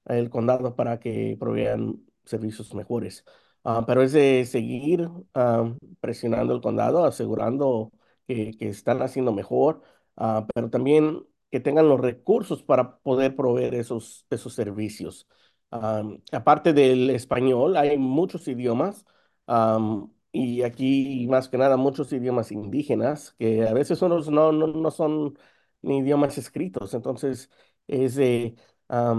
el 0.07 0.31
condado 0.31 0.75
para 0.77 0.99
que 1.01 1.37
provean 1.39 2.03
servicios 2.25 2.75
mejores. 2.75 3.25
Ah, 3.65 3.85
pero 3.87 4.03
es 4.03 4.13
de 4.13 4.45
seguir 4.47 5.09
ah, 5.35 5.73
presionando 6.01 6.55
el 6.55 6.61
condado, 6.61 7.05
asegurando 7.05 7.93
que, 8.27 8.53
que 8.57 8.69
están 8.69 9.03
haciendo 9.03 9.33
mejor, 9.33 9.83
ah, 10.17 10.47
pero 10.55 10.71
también 10.71 11.25
que 11.51 11.61
tengan 11.61 11.89
los 11.89 12.01
recursos 12.01 12.63
para 12.63 12.99
poder 12.99 13.37
proveer 13.37 13.75
esos, 13.75 14.27
esos 14.31 14.55
servicios. 14.55 15.29
Am, 15.71 16.21
aparte 16.33 16.73
del 16.73 17.11
español, 17.11 17.77
hay 17.77 17.97
muchos 17.99 18.47
idiomas 18.49 19.05
am, 19.47 20.13
y 20.33 20.63
aquí 20.63 21.27
más 21.29 21.49
que 21.49 21.59
nada 21.59 21.77
muchos 21.77 22.13
idiomas 22.13 22.53
indígenas 22.53 23.35
que 23.39 23.67
a 23.69 23.73
veces 23.75 23.99
son 23.99 24.11
los- 24.11 24.31
no, 24.31 24.53
no, 24.53 24.67
no 24.69 24.91
son 24.91 25.39
ni 25.83 25.99
idiomas 25.99 26.39
escritos. 26.39 26.95
Entonces, 26.95 27.51
es 27.87 28.15
de 28.17 28.57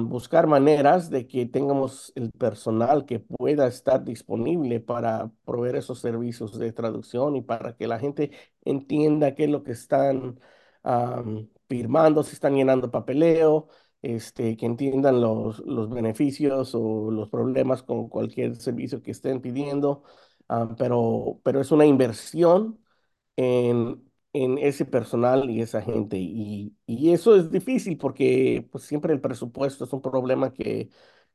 buscar 0.07 0.45
maneras 0.47 1.09
de 1.09 1.25
que 1.27 1.45
tengamos 1.47 2.11
el 2.15 2.31
personal 2.31 3.05
que 3.05 3.19
pueda 3.19 3.67
estar 3.67 4.03
disponible 4.03 4.79
para 4.79 5.31
proveer 5.45 5.77
esos 5.77 5.99
servicios 5.99 6.57
de 6.59 6.71
traducción 6.73 7.35
y 7.35 7.41
para 7.41 7.75
que 7.75 7.87
la 7.87 7.99
gente 7.99 8.31
entienda 8.63 9.33
qué 9.35 9.45
es 9.45 9.49
lo 9.49 9.63
que 9.63 9.71
están 9.71 10.39
firmando, 11.69 12.23
si 12.23 12.33
están 12.33 12.55
llenando 12.55 12.91
papeleo, 12.91 13.67
este, 14.01 14.57
que 14.57 14.65
entiendan 14.65 15.21
los, 15.21 15.59
los 15.59 15.89
beneficios 15.89 16.75
o 16.75 17.09
los 17.11 17.29
problemas 17.29 17.83
con 17.83 18.09
cualquier 18.09 18.55
servicio 18.55 19.01
que 19.01 19.11
estén 19.11 19.41
pidiendo, 19.41 20.03
am, 20.53 20.75
pero, 20.75 21.39
pero 21.43 21.61
es 21.61 21.71
una 21.71 21.85
inversión 21.85 22.79
en, 23.35 24.03
en 24.33 24.57
ese 24.59 24.85
personal 24.85 25.49
y 25.49 25.61
esa 25.61 25.81
gente. 25.81 26.17
Y, 26.19 26.77
y 26.85 27.11
eso 27.13 27.35
es 27.35 27.51
difícil 27.51 27.97
porque 27.97 28.67
pues, 28.71 28.83
siempre 28.85 29.13
el 29.13 29.21
presupuesto 29.21 29.85
es 29.85 29.93
un 29.93 30.01
problema 30.01 30.53
que, 30.53 30.89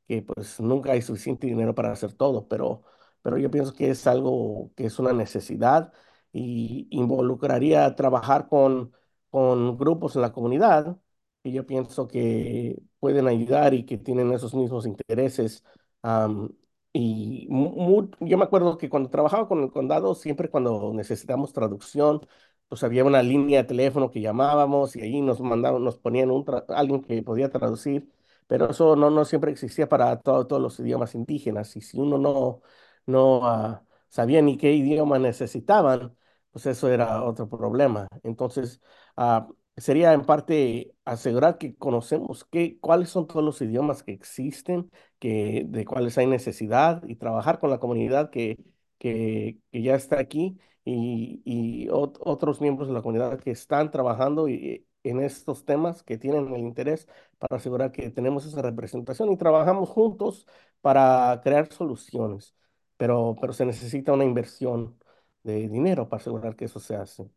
que 0.07 0.21
pues, 0.21 0.59
nunca 0.59 0.91
hay 0.93 1.01
suficiente 1.01 1.47
dinero 1.47 1.75
para 1.75 1.91
hacer 1.91 2.13
todo, 2.13 2.47
pero, 2.47 2.83
pero 3.21 3.37
yo 3.37 3.51
pienso 3.51 3.73
que 3.73 3.89
es 3.91 4.07
algo 4.07 4.71
que 4.75 4.85
es 4.85 4.99
una 4.99 5.13
necesidad 5.13 5.93
y 6.31 6.87
involucraría 6.91 7.95
trabajar 7.95 8.47
con, 8.47 8.93
con 9.29 9.77
grupos 9.77 10.15
en 10.15 10.21
la 10.21 10.31
comunidad 10.33 10.97
que 11.43 11.51
yo 11.51 11.65
pienso 11.65 12.07
que 12.07 12.81
pueden 12.99 13.27
ayudar 13.27 13.73
y 13.73 13.85
que 13.85 13.97
tienen 13.97 14.31
esos 14.33 14.53
mismos 14.53 14.85
intereses. 14.85 15.63
am, 16.01 16.49
y 16.93 17.47
mu- 17.49 17.71
mu- 17.71 18.09
yo 18.21 18.37
me 18.37 18.43
acuerdo 18.45 18.77
que 18.77 18.89
cuando 18.89 19.09
trabajaba 19.09 19.47
con 19.47 19.61
el 19.63 19.71
condado, 19.71 20.15
siempre 20.15 20.49
cuando 20.49 20.91
necesitamos 20.93 21.53
traducción, 21.53 22.21
pues 22.67 22.83
había 22.83 23.03
una 23.05 23.23
línea 23.23 23.61
de 23.63 23.67
teléfono 23.67 24.11
que 24.11 24.21
llamábamos 24.21 24.95
y 24.95 25.01
ahí 25.01 25.21
nos 25.21 25.39
mandaban, 25.41 25.83
nos 25.83 25.97
ponían 25.97 26.31
un 26.31 26.45
alguien 26.69 27.01
que 27.01 27.21
podía 27.23 27.49
traducir. 27.49 28.09
pero 28.47 28.69
eso 28.71 28.95
no, 28.95 29.09
no 29.11 29.25
siempre 29.25 29.51
existía 29.51 29.87
para 29.87 30.19
todo- 30.21 30.47
todos 30.47 30.61
los 30.61 30.79
idiomas 30.79 31.13
indígenas. 31.15 31.75
Y 31.75 31.81
si 31.81 31.99
uno 31.99 32.17
no, 32.17 32.61
no 33.05 33.41
ah, 33.47 33.83
sabía 34.09 34.41
ni 34.41 34.57
qué 34.57 34.73
idioma 34.73 35.19
necesitaban, 35.19 36.15
pues 36.51 36.65
eso 36.65 36.89
era 36.89 37.23
otro 37.23 37.47
problema. 37.49 38.07
Entonces, 38.23 38.81
ah, 39.15 39.47
sería 39.79 40.13
en 40.13 40.25
parte 40.25 40.95
asegurar 41.05 41.57
que 41.57 41.75
conocemos 41.75 42.45
qué, 42.45 42.79
cuáles 42.79 43.09
son 43.09 43.27
todos 43.27 43.43
los 43.43 43.61
idiomas 43.61 44.03
que 44.03 44.11
existen, 44.13 44.89
que, 45.19 45.63
de 45.67 45.85
cuáles 45.85 46.17
hay 46.17 46.27
necesidad 46.27 47.03
y 47.07 47.15
trabajar 47.15 47.59
con 47.59 47.69
la 47.69 47.79
comunidad 47.79 48.29
que, 48.29 48.57
que, 48.97 49.59
que 49.71 49.81
ya 49.81 49.95
está 49.95 50.19
aquí 50.19 50.59
y, 50.85 51.41
y 51.45 51.87
ot- 51.89 52.17
otros 52.21 52.61
miembros 52.61 52.87
de 52.87 52.93
la 52.93 53.01
comunidad 53.01 53.39
que 53.39 53.51
están 53.51 53.91
trabajando 53.91 54.47
y- 54.49 54.85
en 55.03 55.21
estos 55.21 55.63
temas, 55.63 56.03
que 56.03 56.17
tienen 56.17 56.53
el 56.53 56.59
interés 56.61 57.07
para 57.37 57.55
asegurar 57.57 57.91
que 57.93 58.09
tenemos 58.11 58.45
esa 58.45 58.61
representación 58.61 59.31
y 59.31 59.37
trabajamos 59.37 59.87
juntos 59.89 60.45
para 60.81 61.39
crear 61.43 61.71
soluciones. 61.71 62.53
Pero, 62.97 63.35
pero 63.39 63.53
se 63.53 63.65
necesita 63.65 64.11
una 64.13 64.25
inversión 64.25 64.97
de 65.43 65.69
dinero 65.69 66.09
para 66.09 66.19
asegurar 66.21 66.55
que 66.57 66.65
eso 66.65 66.79
se 66.81 66.95
hace. 66.97 67.29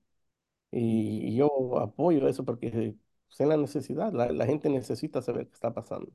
Y, 0.72 1.28
y 1.28 1.36
yo 1.36 1.78
apoyo 1.80 2.28
eso 2.28 2.44
porque 2.46 2.96
sé 3.30 3.46
la 3.46 3.58
necesidad, 3.58 4.12
la, 4.14 4.32
la 4.32 4.46
gente 4.46 4.70
necesita 4.70 5.22
saber 5.22 5.48
qué 5.48 5.54
está 5.54 5.74
pasando. 5.74 6.12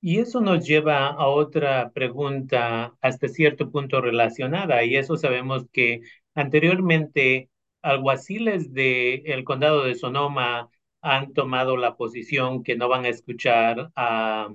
Y 0.00 0.18
eso 0.20 0.40
nos 0.40 0.66
lleva 0.66 1.08
a 1.08 1.26
otra 1.28 1.90
pregunta 1.92 2.94
hasta 3.00 3.28
cierto 3.28 3.70
punto 3.70 4.00
relacionada, 4.00 4.84
y 4.84 4.96
eso 4.96 5.16
sabemos 5.16 5.66
que 5.72 6.02
anteriormente 6.34 7.50
alguaciles 7.82 8.72
del 8.72 9.42
condado 9.44 9.84
de 9.84 9.94
Sonoma 9.96 10.70
han 11.00 11.32
tomado 11.32 11.76
la 11.76 11.96
posición 11.96 12.62
que 12.62 12.76
no 12.76 12.88
van 12.88 13.04
a 13.04 13.08
escuchar 13.08 13.90
a 13.96 14.48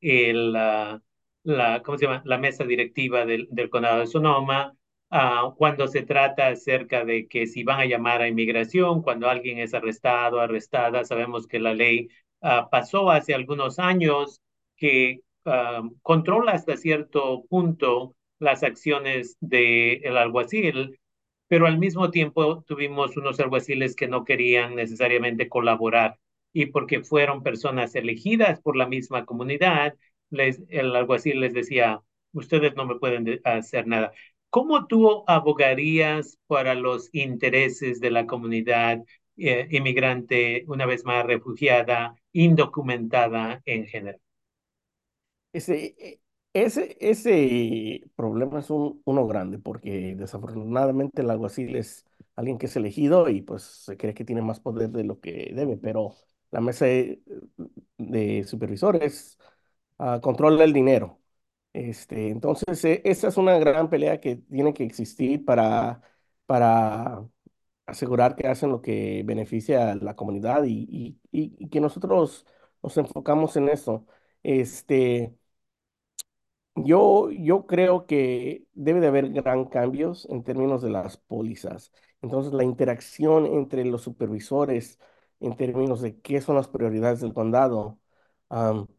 el, 0.00 0.52
la, 0.52 1.82
¿cómo 1.84 1.98
se 1.98 2.06
llama? 2.06 2.22
la 2.24 2.38
mesa 2.38 2.64
directiva 2.64 3.24
del, 3.26 3.48
del 3.50 3.70
condado 3.70 4.00
de 4.00 4.06
Sonoma 4.06 4.76
ah, 5.10 5.52
cuando 5.56 5.88
se 5.88 6.02
trata 6.02 6.48
acerca 6.48 7.04
de 7.04 7.26
que 7.28 7.46
si 7.46 7.64
van 7.64 7.80
a 7.80 7.86
llamar 7.86 8.22
a 8.22 8.28
inmigración, 8.28 9.02
cuando 9.02 9.28
alguien 9.28 9.58
es 9.58 9.74
arrestado, 9.74 10.40
arrestada, 10.40 11.04
sabemos 11.04 11.46
que 11.46 11.58
la 11.60 11.74
ley 11.74 12.08
ah, 12.42 12.68
pasó 12.70 13.10
hace 13.10 13.34
algunos 13.34 13.78
años 13.78 14.40
que 14.76 15.20
uh, 15.44 15.88
controla 16.02 16.52
hasta 16.52 16.76
cierto 16.76 17.44
punto 17.48 18.14
las 18.38 18.62
acciones 18.62 19.36
del 19.40 20.04
el 20.04 20.16
alguacil, 20.18 20.98
pero 21.48 21.66
al 21.66 21.78
mismo 21.78 22.10
tiempo 22.10 22.64
tuvimos 22.66 23.16
unos 23.16 23.40
alguaciles 23.40 23.94
que 23.96 24.08
no 24.08 24.24
querían 24.24 24.74
necesariamente 24.74 25.48
colaborar 25.48 26.18
y 26.52 26.66
porque 26.66 27.02
fueron 27.02 27.42
personas 27.42 27.94
elegidas 27.94 28.60
por 28.60 28.76
la 28.76 28.86
misma 28.86 29.24
comunidad, 29.26 29.94
les, 30.30 30.62
el 30.70 30.94
alguacil 30.96 31.40
les 31.40 31.52
decía, 31.54 32.00
ustedes 32.32 32.74
no 32.76 32.86
me 32.86 32.96
pueden 32.96 33.40
hacer 33.44 33.86
nada. 33.86 34.12
¿Cómo 34.56 34.86
tú 34.86 35.22
abogarías 35.28 36.38
para 36.46 36.74
los 36.74 37.10
intereses 37.14 38.00
de 38.00 38.10
la 38.10 38.26
comunidad 38.26 39.04
eh, 39.36 39.68
inmigrante, 39.70 40.64
una 40.66 40.86
vez 40.86 41.04
más 41.04 41.24
refugiada, 41.26 42.14
indocumentada 42.32 43.62
en 43.66 43.86
general? 43.86 44.20
Ese, 45.52 45.94
e- 45.98 46.20
ese, 46.52 46.96
ese 47.00 48.02
problema 48.16 48.60
es 48.60 48.70
un, 48.70 49.00
uno 49.04 49.26
grande 49.26 49.58
porque 49.58 50.14
desafortunadamente 50.16 51.22
el 51.22 51.30
alguacil 51.30 51.76
es 51.76 52.04
alguien 52.34 52.58
que 52.58 52.66
es 52.66 52.76
elegido 52.76 53.28
y 53.28 53.42
pues 53.42 53.62
se 53.62 53.96
cree 53.96 54.14
que 54.14 54.24
tiene 54.24 54.42
más 54.42 54.60
poder 54.60 54.90
de 54.90 55.04
lo 55.04 55.20
que 55.20 55.52
debe, 55.54 55.76
pero 55.78 56.14
la 56.50 56.60
mesa 56.60 56.86
de, 56.86 58.44
supervisores 58.46 59.38
ah, 59.98 60.20
controla 60.22 60.64
el 60.64 60.72
dinero. 60.72 61.20
Este, 61.76 62.30
entonces, 62.30 62.82
e- 62.86 63.02
esa 63.04 63.28
es 63.28 63.36
una 63.36 63.58
gran 63.58 63.90
pelea 63.90 64.18
que 64.20 64.36
tiene 64.36 64.72
que 64.72 64.84
existir 64.84 65.44
para, 65.44 66.00
para 66.46 67.28
asegurar 67.86 68.34
que 68.36 68.48
hacen 68.48 68.70
lo 68.70 68.80
que 68.82 69.22
beneficia 69.26 69.92
a 69.92 69.96
la 69.96 70.16
comunidad 70.16 70.64
y, 70.66 71.18
y, 71.32 71.68
que 71.68 71.80
nosotros 71.80 72.46
nos 72.82 72.96
enfocamos 72.98 73.56
en 73.56 73.68
eso. 73.68 74.06
Este, 74.42 75.34
yo, 76.74 77.30
yo 77.30 77.66
creo 77.66 78.06
que 78.06 78.66
debe 78.74 79.00
de 79.00 79.06
haber 79.08 79.30
gran 79.32 79.64
cambios 79.66 80.26
en 80.30 80.44
términos 80.44 80.82
de 80.82 80.90
las 80.90 81.16
pólizas. 81.16 81.92
Entonces, 82.22 82.52
la 82.52 82.64
interacción 82.64 83.46
entre 83.46 83.84
los 83.84 84.02
supervisores 84.02 84.98
en 85.40 85.56
términos 85.56 86.00
de 86.00 86.20
qué 86.20 86.40
son 86.40 86.56
las 86.56 86.68
prioridades 86.68 87.20
del 87.20 87.34
condado, 87.34 87.98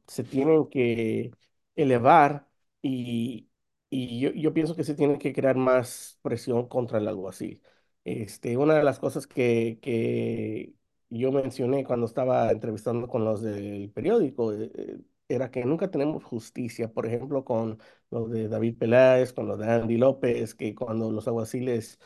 se 0.07 0.23
tienen 0.23 0.67
que 0.69 1.31
elevar 1.75 2.46
y, 2.81 3.49
y 3.89 4.19
yo, 4.19 4.31
yo 4.31 4.53
pienso 4.53 4.75
que 4.75 4.83
se 4.83 4.95
tiene 4.95 5.17
que 5.19 5.33
crear 5.33 5.55
más 5.55 6.19
presión 6.21 6.67
contra 6.67 6.97
el 6.99 7.07
alguacil. 7.07 7.61
Este, 8.03 8.57
una 8.57 8.75
de 8.75 8.83
las 8.83 8.99
cosas 8.99 9.27
que, 9.27 9.79
que 9.81 10.73
yo 11.09 11.31
mencioné 11.31 11.83
cuando 11.83 12.05
estaba 12.05 12.49
entrevistando 12.51 13.07
con 13.07 13.25
los 13.25 13.41
del 13.41 13.91
periódico, 13.91 14.53
eh, 14.53 14.71
eh, 14.75 14.99
era 15.29 15.51
que 15.51 15.65
nunca 15.65 15.91
tenemos 15.91 16.23
justicia, 16.23 16.91
por 16.93 17.05
ejemplo, 17.05 17.43
con 17.43 17.79
lo 18.11 18.27
de 18.29 18.47
David 18.47 18.77
Peláez, 18.77 19.33
con 19.33 19.47
lo 19.47 19.57
de 19.57 19.69
Andy 19.69 19.97
López, 19.97 20.55
que 20.55 20.73
cuando 20.75 21.11
los 21.11 21.27
alguaciles 21.27 21.99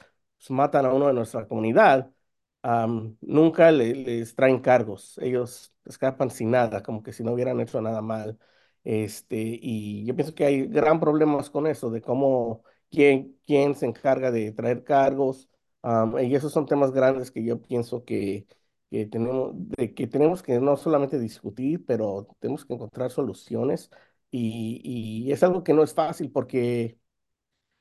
matan 0.50 0.86
a 0.88 0.94
uno 0.94 1.08
de 1.08 1.14
nuestra 1.14 1.48
comunidad, 1.48 2.12
nunca 3.22 3.72
le- 3.72 3.96
les 3.96 4.36
traen 4.36 4.60
cargos, 4.60 5.18
ellos 5.20 5.74
escapan 5.86 6.30
sin 6.30 6.52
nada, 6.52 6.82
como 6.84 7.04
que 7.04 7.14
si 7.14 7.24
no 7.24 7.34
hubieran 7.34 7.60
hecho 7.60 7.82
nada 7.82 8.02
mal. 8.02 8.38
Este, 8.84 9.38
y 9.62 10.06
yo 10.06 10.16
pienso 10.16 10.34
que 10.34 10.46
hay 10.46 10.68
gran 10.68 11.00
problemas 11.00 11.50
con 11.50 11.68
eso, 11.68 11.90
de 11.92 12.02
cómo, 12.02 12.64
quién, 12.90 13.38
quién 13.46 13.76
se 13.76 13.86
encarga 13.86 14.32
de 14.32 14.52
traer 14.52 14.84
cargos, 14.84 15.50
y 16.22 16.36
esos 16.36 16.52
son 16.54 16.66
temas 16.66 16.92
grandes 16.92 17.32
que 17.32 17.44
yo 17.44 17.62
pienso 17.62 18.04
que 18.06 18.46
que 18.90 19.06
tenemos, 19.06 19.52
de 19.56 19.94
que 19.94 20.06
tenemos 20.06 20.44
que 20.44 20.60
no 20.60 20.76
solamente 20.76 21.18
discutir, 21.18 21.86
pero 21.86 22.28
tenemos 22.40 22.66
que 22.66 22.74
encontrar 22.74 23.10
soluciones. 23.10 23.90
Y, 24.32 24.82
y 25.28 25.32
es 25.32 25.44
algo 25.44 25.64
que 25.64 25.74
no 25.74 25.82
es 25.84 25.94
fácil 25.94 26.30
porque 26.32 26.98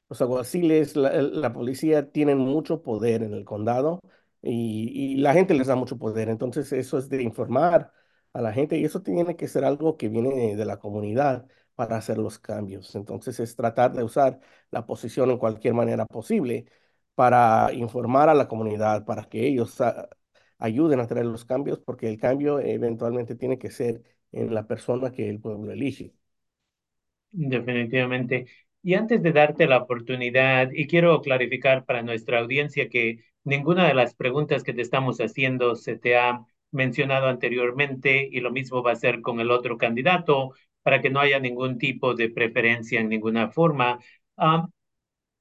los 0.09 0.21
alguaciles, 0.23 0.97
la, 0.97 1.23
la 1.23 1.53
policía 1.53 2.11
tienen 2.13 2.39
mucho 2.39 2.83
poder 2.83 3.23
en 3.23 3.35
el 3.35 3.45
condado 3.45 4.01
y, 4.43 4.91
y 5.15 5.17
la 5.17 5.33
gente 5.35 5.55
les 5.55 5.69
da 5.69 5.77
mucho 5.77 5.99
poder. 5.99 6.29
Entonces 6.29 6.73
eso 6.73 6.99
es 6.99 7.09
de 7.09 7.23
informar 7.23 7.93
a 8.33 8.41
la 8.43 8.53
gente 8.53 8.79
y 8.79 8.85
eso 8.85 9.03
tiene 9.03 9.37
que 9.37 9.49
ser 9.49 9.65
algo 9.65 9.97
que 9.97 10.09
viene 10.09 10.57
de 10.57 10.65
la 10.65 10.79
comunidad 10.79 11.47
para 11.75 11.97
hacer 11.97 12.19
los 12.19 12.39
cambios. 12.39 12.95
Entonces 12.95 13.41
es 13.41 13.57
tratar 13.57 13.93
de 13.95 14.05
usar 14.05 14.41
la 14.71 14.87
posición 14.87 15.31
en 15.31 15.39
cualquier 15.39 15.75
manera 15.75 16.07
posible 16.07 16.67
para 17.15 17.73
informar 17.73 18.29
a 18.29 18.35
la 18.35 18.49
comunidad, 18.49 19.05
para 19.05 19.25
que 19.25 19.47
ellos 19.47 19.81
ah, 19.81 20.09
ayuden 20.59 21.01
a 21.01 21.07
traer 21.07 21.27
los 21.27 21.45
cambios, 21.45 21.79
porque 21.81 22.09
el 22.09 22.19
cambio 22.19 22.61
eventualmente 22.61 23.35
tiene 23.37 23.59
que 23.59 23.71
ser 23.71 24.03
en 24.33 24.55
la 24.55 24.67
persona 24.67 25.11
que 25.13 25.29
el 25.29 25.41
pueblo 25.41 25.73
elige. 25.73 26.15
Definitivamente. 27.33 28.47
Y 28.83 28.95
antes 28.95 29.23
de 29.23 29.33
darte 29.33 29.67
la 29.67 29.79
oportunidad, 29.79 30.71
y 30.73 30.87
quiero 30.87 31.21
clarificar 31.23 31.85
para 31.85 32.03
nuestra 32.03 32.41
audiencia 32.41 32.89
que 32.89 33.25
ninguna 33.45 33.87
de 33.87 33.95
las 33.95 34.15
preguntas 34.15 34.63
que 34.65 34.73
te 34.73 34.83
estamos 34.83 35.19
haciendo 35.21 35.77
se 35.77 35.97
te 35.97 36.17
ha 36.17 36.45
mencionado 36.73 37.29
anteriormente 37.29 38.29
y 38.31 38.41
lo 38.41 38.51
mismo 38.53 38.83
va 38.83 38.93
a 38.93 38.97
ser 38.97 39.21
con 39.23 39.41
el 39.41 39.51
otro 39.51 39.77
candidato 39.79 40.55
para 40.83 41.01
que 41.03 41.11
no 41.11 41.21
haya 41.21 41.39
ningún 41.41 41.79
tipo 41.79 42.15
de 42.15 42.31
preferencia 42.31 43.01
en 43.01 43.09
ninguna 43.09 43.51
forma. 43.51 43.99
Ah, 44.37 44.69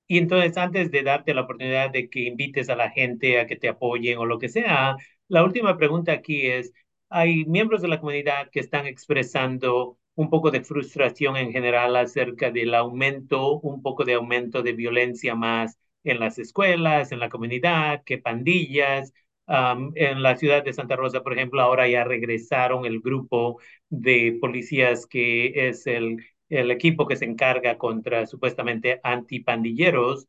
y 0.08 0.18
entonces, 0.18 0.58
antes 0.58 0.92
de 0.92 1.04
darte 1.04 1.34
la 1.34 1.42
oportunidad 1.42 1.92
de 1.92 2.10
que 2.10 2.22
invites 2.22 2.70
a 2.70 2.76
la 2.76 2.90
gente 2.90 3.40
a 3.40 3.48
que 3.48 3.56
te 3.56 3.70
apoyen 3.70 4.18
o 4.18 4.26
lo 4.26 4.40
que 4.40 4.50
sea, 4.50 4.98
la 5.28 5.44
última 5.44 5.78
pregunta 5.78 6.12
aquí 6.14 6.48
es, 6.48 6.74
hay 7.10 7.46
miembros 7.46 7.82
de 7.82 7.88
la 7.90 8.00
comunidad 8.00 8.50
que 8.52 8.60
están 8.60 8.88
expresando 8.88 9.98
un 10.16 10.30
poco 10.30 10.52
de 10.52 10.64
frustración 10.64 11.38
en 11.38 11.52
general 11.52 11.96
acerca 11.96 12.52
del 12.52 12.74
aumento, 12.76 13.60
un 13.60 13.82
poco 13.82 14.04
de 14.04 14.16
aumento 14.16 14.64
de 14.64 14.74
violencia 14.74 15.36
más 15.36 15.78
en 16.04 16.20
las 16.20 16.40
escuelas, 16.40 17.12
en 17.12 17.20
la 17.20 17.30
comunidad, 17.30 18.04
que 18.04 18.18
pandillas. 18.18 19.14
Um, 19.50 19.94
en 19.96 20.22
la 20.22 20.38
ciudad 20.38 20.64
de 20.64 20.74
Santa 20.74 20.96
Rosa, 20.96 21.24
por 21.24 21.34
ejemplo, 21.34 21.60
ahora 21.62 21.88
ya 21.88 22.04
regresaron 22.04 22.86
el 22.86 23.02
grupo 23.02 23.60
de 23.90 24.38
policías 24.40 25.08
que 25.08 25.70
es 25.70 25.88
el 25.88 26.18
el 26.50 26.72
equipo 26.72 27.06
que 27.08 27.16
se 27.16 27.26
encarga 27.26 27.78
contra 27.78 28.26
supuestamente 28.26 29.00
antipandilleros. 29.04 30.28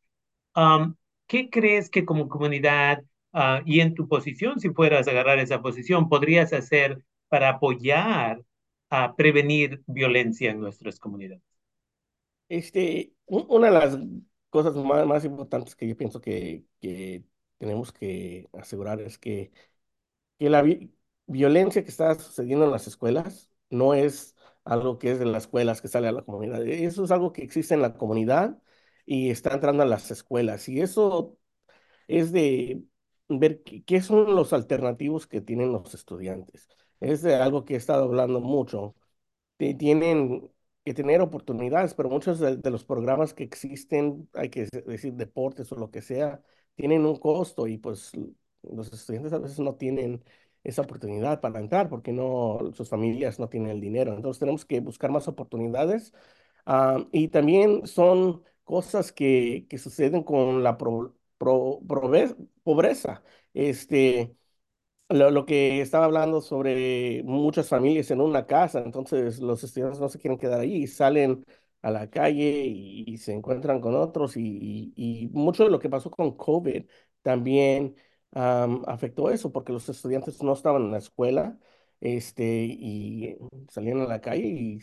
Um, 0.55 0.95
¿Qué 1.27 1.49
crees 1.49 1.89
que 1.89 2.05
como 2.05 2.29
comunidad 2.29 3.03
uh, 3.33 3.61
y 3.65 3.79
en 3.81 3.95
tu 3.95 4.07
posición, 4.07 4.59
si 4.59 4.69
fueras 4.71 5.07
a 5.07 5.11
agarrar 5.11 5.39
esa 5.39 5.61
posición, 5.61 6.09
podrías 6.09 6.53
hacer 6.53 7.03
para 7.29 7.49
apoyar 7.49 8.41
a 8.91 9.15
prevenir 9.15 9.81
violencia 9.87 10.51
en 10.51 10.59
nuestras 10.61 10.99
comunidades? 10.99 11.43
Este, 12.49 13.13
un- 13.25 13.45
una 13.49 13.67
de 13.67 13.73
las 13.73 13.97
cosas 14.49 14.75
más, 14.75 15.05
más 15.07 15.23
importantes 15.25 15.75
que 15.75 15.87
yo 15.87 15.95
pienso 15.97 16.19
que, 16.21 16.65
que 16.81 17.23
tenemos 17.61 17.93
que 17.93 18.49
asegurar 18.53 19.01
es 19.01 19.19
que, 19.19 19.53
que 20.39 20.49
la 20.49 20.61
vi- 20.61 20.93
violencia 21.27 21.83
que 21.83 21.89
está 21.89 22.15
sucediendo 22.15 22.65
en 22.65 22.71
las 22.71 22.87
escuelas 22.87 23.51
no 23.69 23.93
es 23.93 24.35
algo 24.65 24.99
que 24.99 25.11
es 25.11 25.19
de 25.19 25.25
las 25.25 25.43
escuelas 25.45 25.81
que 25.81 25.87
sale 25.87 26.07
a 26.07 26.11
la 26.11 26.23
comunidad. 26.23 26.65
Eso 26.67 27.03
es 27.05 27.11
algo 27.11 27.33
que 27.33 27.43
existe 27.43 27.73
en 27.73 27.81
la 27.81 27.93
comunidad 27.95 28.61
y 29.05 29.29
está 29.31 29.53
entrando 29.53 29.83
a 29.83 29.85
las 29.85 30.11
escuelas. 30.11 30.69
Y 30.69 30.81
eso 30.81 31.37
es 32.07 32.31
de 32.31 32.83
ver 33.29 33.63
qué 33.63 34.01
son 34.01 34.35
los 34.35 34.53
alternativos 34.53 35.27
que 35.27 35.41
tienen 35.41 35.71
los 35.73 35.93
estudiantes. 35.95 36.69
Es 36.99 37.21
de 37.23 37.35
algo 37.35 37.65
que 37.65 37.75
he 37.75 37.77
estado 37.77 38.05
hablando 38.05 38.41
mucho 38.41 38.95
tienen 39.77 40.49
que 40.85 40.93
tener 40.93 41.21
oportunidades, 41.21 41.93
pero 41.93 42.09
muchos 42.09 42.39
de, 42.39 42.57
de 42.57 42.69
los 42.71 42.83
programas 42.85 43.33
que 43.33 43.43
existen, 43.43 44.29
hay 44.33 44.49
que 44.49 44.67
decir 44.85 45.13
deportes 45.13 45.71
o 45.71 45.75
lo 45.75 45.91
que 45.91 46.01
sea, 46.01 46.41
tienen 46.75 47.05
un 47.05 47.17
costo 47.17 47.67
y 47.67 47.77
pues 47.77 48.11
los 48.63 48.91
estudiantes 48.93 49.33
a 49.33 49.39
veces 49.39 49.59
no 49.59 49.75
tienen 49.75 50.23
esa 50.63 50.83
oportunidad 50.83 51.41
para 51.41 51.59
entrar 51.59 51.89
porque 51.89 52.11
no, 52.13 52.59
sus 52.73 52.89
familias 52.89 53.39
no 53.39 53.49
tienen 53.49 53.71
el 53.71 53.81
dinero. 53.81 54.13
Entonces 54.15 54.39
tenemos 54.39 54.65
que 54.65 54.79
buscar 54.79 55.11
más 55.11 55.27
oportunidades. 55.27 56.13
Ah, 56.65 57.05
y 57.11 57.29
también 57.29 57.87
son 57.87 58.43
cosas 58.63 59.11
que, 59.11 59.65
que 59.69 59.77
suceden 59.77 60.23
con 60.23 60.63
la 60.63 60.77
pro- 60.77 61.15
pro- 61.37 61.79
pobreza. 62.63 63.23
Este, 63.53 64.35
lo, 65.09 65.31
lo 65.31 65.45
que 65.45 65.81
estaba 65.81 66.05
hablando 66.05 66.41
sobre 66.41 67.23
muchas 67.23 67.67
familias 67.69 68.11
en 68.11 68.21
una 68.21 68.45
casa, 68.47 68.79
entonces 68.79 69.39
los 69.39 69.63
estudiantes 69.63 69.99
no 69.99 70.09
se 70.09 70.19
quieren 70.19 70.37
quedar 70.39 70.59
ahí, 70.61 70.87
salen 70.87 71.45
a 71.81 71.91
la 71.91 72.09
calle 72.09 72.65
y, 72.65 73.17
se 73.17 73.33
encuentran 73.33 73.81
con 73.81 73.95
otros 73.95 74.37
y, 74.37 75.29
mucho 75.33 75.63
de 75.63 75.71
lo 75.71 75.79
que 75.79 75.89
pasó 75.89 76.11
con 76.11 76.35
COVID 76.37 76.85
también 77.21 77.95
am, 78.31 78.83
afectó 78.87 79.29
eso 79.29 79.51
porque 79.51 79.73
los 79.73 79.87
estudiantes 79.89 80.41
no 80.43 80.53
estaban 80.53 80.83
en 80.83 80.91
la 80.91 80.97
escuela 80.99 81.59
este, 81.99 82.63
y 82.65 83.37
salían 83.69 84.01
a 84.01 84.05
la 84.07 84.21
calle 84.21 84.47
y 84.47 84.81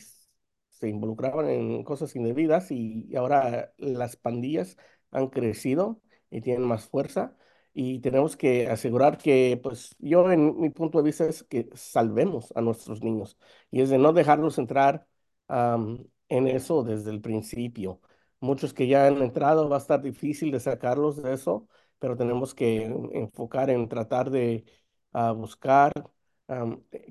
se 0.71 0.89
involucraban 0.89 1.49
en 1.49 1.83
cosas 1.85 2.15
indebidas 2.17 2.71
y 2.71 3.15
ahora 3.17 3.73
las 3.79 4.17
pandillas 4.17 4.77
han 5.11 5.29
crecido 5.29 6.01
y 6.31 6.41
tienen 6.41 6.63
más 6.63 6.87
fuerza 6.89 7.37
y 7.75 8.01
tenemos 8.01 8.37
que 8.37 8.69
asegurar 8.69 9.19
que, 9.19 9.59
pues 9.63 9.95
yo 9.99 10.31
en 10.33 10.61
mi 10.61 10.71
punto 10.71 10.99
de 10.99 11.05
vista 11.05 11.27
es 11.27 11.45
que 11.45 11.69
salvemos 11.75 12.53
a 12.57 12.61
nuestros 12.61 13.03
niños 13.03 13.39
y 13.71 13.83
es 13.83 13.91
de 13.91 13.99
no 13.99 14.13
dejarlos 14.13 14.59
entrar 14.59 15.07
am, 15.49 16.05
en 16.29 16.47
eso 16.49 16.83
desde 16.85 17.11
el 17.11 17.21
principio. 17.21 18.01
Muchos 18.41 18.73
que 18.75 18.87
ya 18.87 19.07
han 19.07 19.21
entrado 19.23 19.69
va 19.69 19.77
a 19.77 19.79
estar 19.81 20.01
difícil 20.03 20.51
de 20.53 20.61
sacarlos 20.61 21.23
de 21.23 21.33
eso, 21.35 21.69
pero 21.99 22.17
tenemos 22.17 22.55
que 22.55 22.85
enfocar 23.13 23.71
en 23.71 23.89
tratar 23.89 24.31
de 24.31 24.65
ah, 25.13 25.33
buscar 25.33 25.93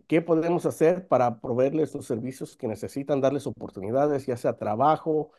qué 0.07 0.21
podemos 0.21 0.65
hacer 0.65 1.07
para 1.07 1.39
proveerles 1.39 1.93
los 1.95 2.05
servicios 2.05 2.55
que 2.57 2.67
necesitan, 2.67 3.21
darles 3.21 3.47
oportunidades, 3.47 4.25
ya 4.25 4.37
sea 4.37 4.57
trabajo, 4.57 5.31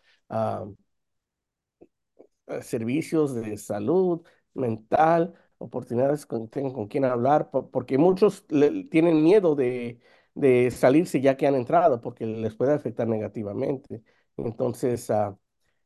eh, 2.46 2.62
servicios 2.62 3.34
de 3.34 3.56
salud 3.58 4.22
mental, 4.54 5.34
oportunidades 5.58 6.26
con, 6.26 6.46
con 6.48 6.88
quien 6.88 7.04
hablar, 7.04 7.50
po- 7.50 7.70
porque 7.70 7.98
muchos 7.98 8.46
tienen 8.90 9.22
miedo 9.22 9.54
de, 9.54 10.00
de 10.38 10.70
salirse 10.70 11.20
ya 11.20 11.36
que 11.36 11.46
han 11.46 11.54
entrado, 11.54 12.00
porque 12.00 12.26
les 12.26 12.54
puede 12.54 12.72
afectar 12.74 13.08
negativamente. 13.08 14.02
Entonces, 14.36 15.10
ah, 15.10 15.36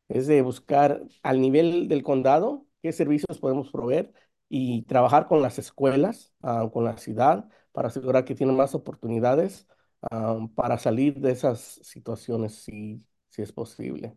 es 0.09 0.27
de 0.27 0.43
buscar 0.43 1.03
al 1.23 1.41
nivel 1.41 1.89
del 1.89 2.03
condado 2.03 2.67
qué 2.83 2.93
servicios 2.93 3.39
podemos 3.39 3.71
proveer 3.71 4.13
y 4.49 4.83
trabajar 4.85 5.27
con 5.29 5.43
las 5.43 5.59
escuelas, 5.59 6.33
ah, 6.43 6.69
con 6.73 6.85
la 6.85 6.97
ciudad, 6.99 7.49
para 7.73 7.89
asegurar 7.89 8.25
que 8.25 8.35
tienen 8.35 8.57
más 8.57 8.75
oportunidades, 8.75 9.67
ah, 10.11 10.39
para 10.55 10.79
salir 10.79 11.15
de 11.21 11.33
esas 11.33 11.61
situaciones 11.83 12.57
si, 12.65 13.05
si 13.31 13.43
es 13.43 13.53
posible. 13.53 14.17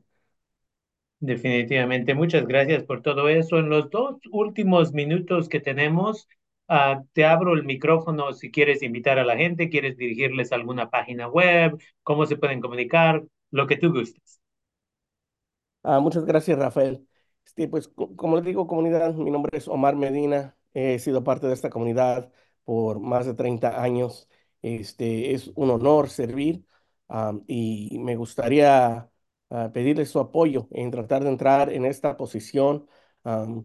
Definitivamente, 1.19 2.13
muchas 2.13 2.45
gracias 2.45 2.83
por 2.83 3.01
todo 3.01 3.29
eso. 3.29 3.57
En 3.57 3.69
los 3.69 3.89
dos 3.89 4.17
últimos 4.31 4.93
minutos 4.93 5.49
que 5.49 5.59
tenemos, 5.59 6.27
ah, 6.67 7.01
te 7.13 7.25
abro 7.25 7.53
el 7.53 7.63
micrófono 7.65 8.33
si 8.33 8.51
quieres 8.51 8.83
invitar 8.83 9.19
a 9.19 9.25
la 9.25 9.37
gente, 9.37 9.69
quieres 9.69 9.97
dirigirles 9.97 10.51
a 10.51 10.55
alguna 10.55 10.89
página 10.89 11.27
web, 11.27 11.77
cómo 12.03 12.25
se 12.25 12.37
pueden 12.37 12.61
comunicar, 12.61 13.23
lo 13.51 13.67
que 13.67 13.77
tú 13.77 13.91
gustes. 13.93 14.39
Ah, 15.83 15.99
muchas 15.99 16.25
gracias, 16.25 16.57
Rafael. 16.57 17.07
Este, 17.45 17.67
pues, 17.67 17.87
co- 17.87 18.15
como 18.15 18.35
les 18.37 18.45
digo, 18.45 18.65
comunidad, 18.67 19.13
mi 19.13 19.29
nombre 19.31 19.57
es 19.57 19.67
Omar 19.67 19.95
Medina. 19.95 20.57
He 20.73 20.97
sido 20.99 21.23
parte 21.23 21.47
de 21.47 21.53
esta 21.53 21.69
comunidad 21.69 22.31
por 22.63 22.99
más 22.99 23.25
de 23.25 23.35
30 23.35 23.81
años. 23.81 24.27
Este, 24.61 25.33
es 25.33 25.51
un 25.55 25.69
honor 25.69 26.09
servir, 26.09 26.65
am, 27.07 27.43
y 27.47 27.99
me 27.99 28.15
gustaría 28.15 29.09
ah, 29.51 29.71
pedirles 29.73 30.09
su 30.09 30.19
apoyo 30.19 30.67
en 30.71 30.89
tratar 30.91 31.23
de 31.23 31.29
entrar 31.29 31.71
en 31.71 31.85
esta 31.85 32.17
posición. 32.17 32.87
Am, 33.23 33.63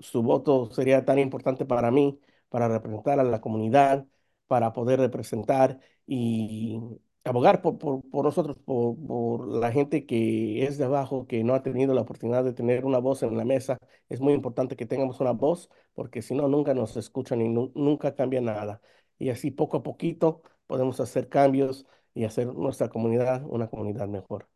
su 0.00 0.22
voto 0.22 0.70
sería 0.70 1.04
tan 1.04 1.18
importante 1.18 1.64
para 1.64 1.90
mí, 1.90 2.20
para 2.48 2.68
representar 2.68 3.20
a 3.20 3.24
la 3.24 3.40
comunidad, 3.40 4.06
para 4.46 4.72
poder 4.72 5.00
representar 5.00 5.80
y 6.06 6.78
abogar 7.24 7.62
por, 7.62 7.78
nosotros, 8.24 8.56
por, 8.64 9.48
la 9.48 9.72
gente 9.72 10.06
que 10.06 10.64
es 10.64 10.78
de 10.78 10.84
abajo, 10.84 11.26
que 11.26 11.44
no 11.44 11.54
ha 11.54 11.62
tenido 11.62 11.94
la 11.94 12.02
oportunidad 12.02 12.44
de 12.44 12.52
tener 12.52 12.84
una 12.84 12.98
voz 12.98 13.22
en 13.22 13.36
la 13.36 13.44
mesa. 13.44 13.78
Es 14.08 14.20
muy 14.20 14.32
importante 14.32 14.76
que 14.76 14.86
tengamos 14.86 15.20
una 15.20 15.32
voz, 15.32 15.70
porque 15.94 16.22
si 16.22 16.34
no, 16.34 16.48
nunca 16.48 16.74
nos 16.74 16.96
escuchan 16.96 17.40
y 17.42 17.48
nu- 17.48 17.72
nunca 17.74 18.14
cambia 18.14 18.40
nada. 18.40 18.80
Y 19.18 19.30
así 19.30 19.50
poco 19.50 19.78
a 19.78 19.82
poquito 19.82 20.42
podemos 20.66 20.98
hacer 21.00 21.28
cambios 21.28 21.86
y 22.14 22.24
hacer 22.24 22.46
nuestra 22.54 22.88
comunidad 22.88 23.44
una 23.46 23.68
comunidad 23.68 24.08
mejor. 24.08 24.48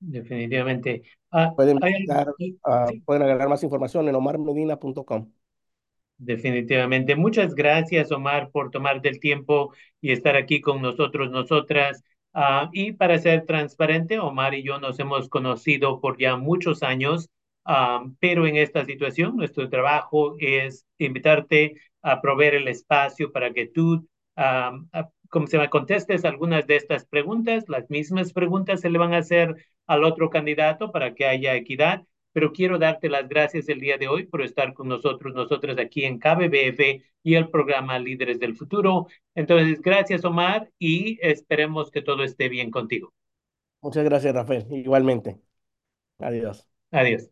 Definitivamente. 0.00 1.02
Ah, 1.30 1.52
Pueden 1.54 1.78
hay 1.80 1.92
visitar, 1.92 2.28
algo- 2.28 2.36
ah, 2.64 2.86
sí, 2.88 3.00
pueden 3.04 3.22
agarrar 3.22 3.48
más 3.48 3.62
información 3.62 4.08
en 4.08 4.14
omarmedina.com. 4.14 5.30
Definitivamente. 6.18 7.14
Muchas 7.14 7.54
gracias, 7.54 8.10
Omar, 8.10 8.50
por 8.50 8.70
tomarte 8.70 9.08
el 9.08 9.20
tiempo 9.20 9.72
y 10.00 10.10
estar 10.12 10.34
aquí 10.36 10.60
con 10.60 10.82
nosotros, 10.82 11.30
nosotras. 11.30 12.02
Ah, 12.34 12.70
y 12.72 12.92
para 12.92 13.18
ser 13.18 13.46
transparente, 13.46 14.18
Omar 14.18 14.54
y 14.54 14.64
yo 14.64 14.80
nos 14.80 14.98
hemos 14.98 15.28
conocido 15.28 16.00
por 16.00 16.18
ya 16.18 16.36
muchos 16.36 16.82
años, 16.82 17.28
ah, 17.64 18.04
pero 18.20 18.46
en 18.48 18.56
esta 18.56 18.84
situación 18.84 19.36
nuestro 19.36 19.68
trabajo 19.70 20.34
es 20.40 20.86
invitarte 20.98 21.74
a 22.02 22.20
proveer 22.20 22.54
el 22.56 22.68
espacio 22.68 23.30
para 23.32 23.52
que 23.52 23.66
tú, 23.68 24.04
ah, 24.36 24.72
como 25.28 25.46
se 25.46 25.58
me 25.58 25.70
contestes 25.70 26.24
algunas 26.24 26.66
de 26.66 26.76
estas 26.76 27.06
preguntas. 27.06 27.64
Las 27.68 27.90
mismas 27.90 28.32
preguntas 28.32 28.80
se 28.80 28.90
le 28.90 28.98
van 28.98 29.14
a 29.14 29.18
hacer 29.18 29.54
al 29.86 30.04
otro 30.04 30.30
candidato 30.30 30.92
para 30.92 31.14
que 31.14 31.26
haya 31.26 31.54
equidad 31.54 32.04
pero 32.38 32.52
quiero 32.52 32.78
darte 32.78 33.08
las 33.08 33.28
gracias 33.28 33.68
el 33.68 33.80
día 33.80 33.98
de 33.98 34.06
hoy 34.06 34.26
por 34.26 34.42
estar 34.42 34.72
con 34.72 34.86
nosotros, 34.86 35.34
nosotros 35.34 35.76
aquí 35.78 36.04
en 36.04 36.20
KBBF 36.20 37.02
y 37.24 37.34
el 37.34 37.50
programa 37.50 37.98
Líderes 37.98 38.38
del 38.38 38.56
Futuro. 38.56 39.08
Entonces, 39.34 39.80
gracias 39.80 40.24
Omar 40.24 40.70
y 40.78 41.18
esperemos 41.20 41.90
que 41.90 42.02
todo 42.02 42.22
esté 42.22 42.48
bien 42.48 42.70
contigo. 42.70 43.12
Muchas 43.80 44.04
gracias, 44.04 44.32
Rafael. 44.32 44.66
Igualmente. 44.70 45.40
Adiós. 46.18 46.68
Adiós. 46.92 47.28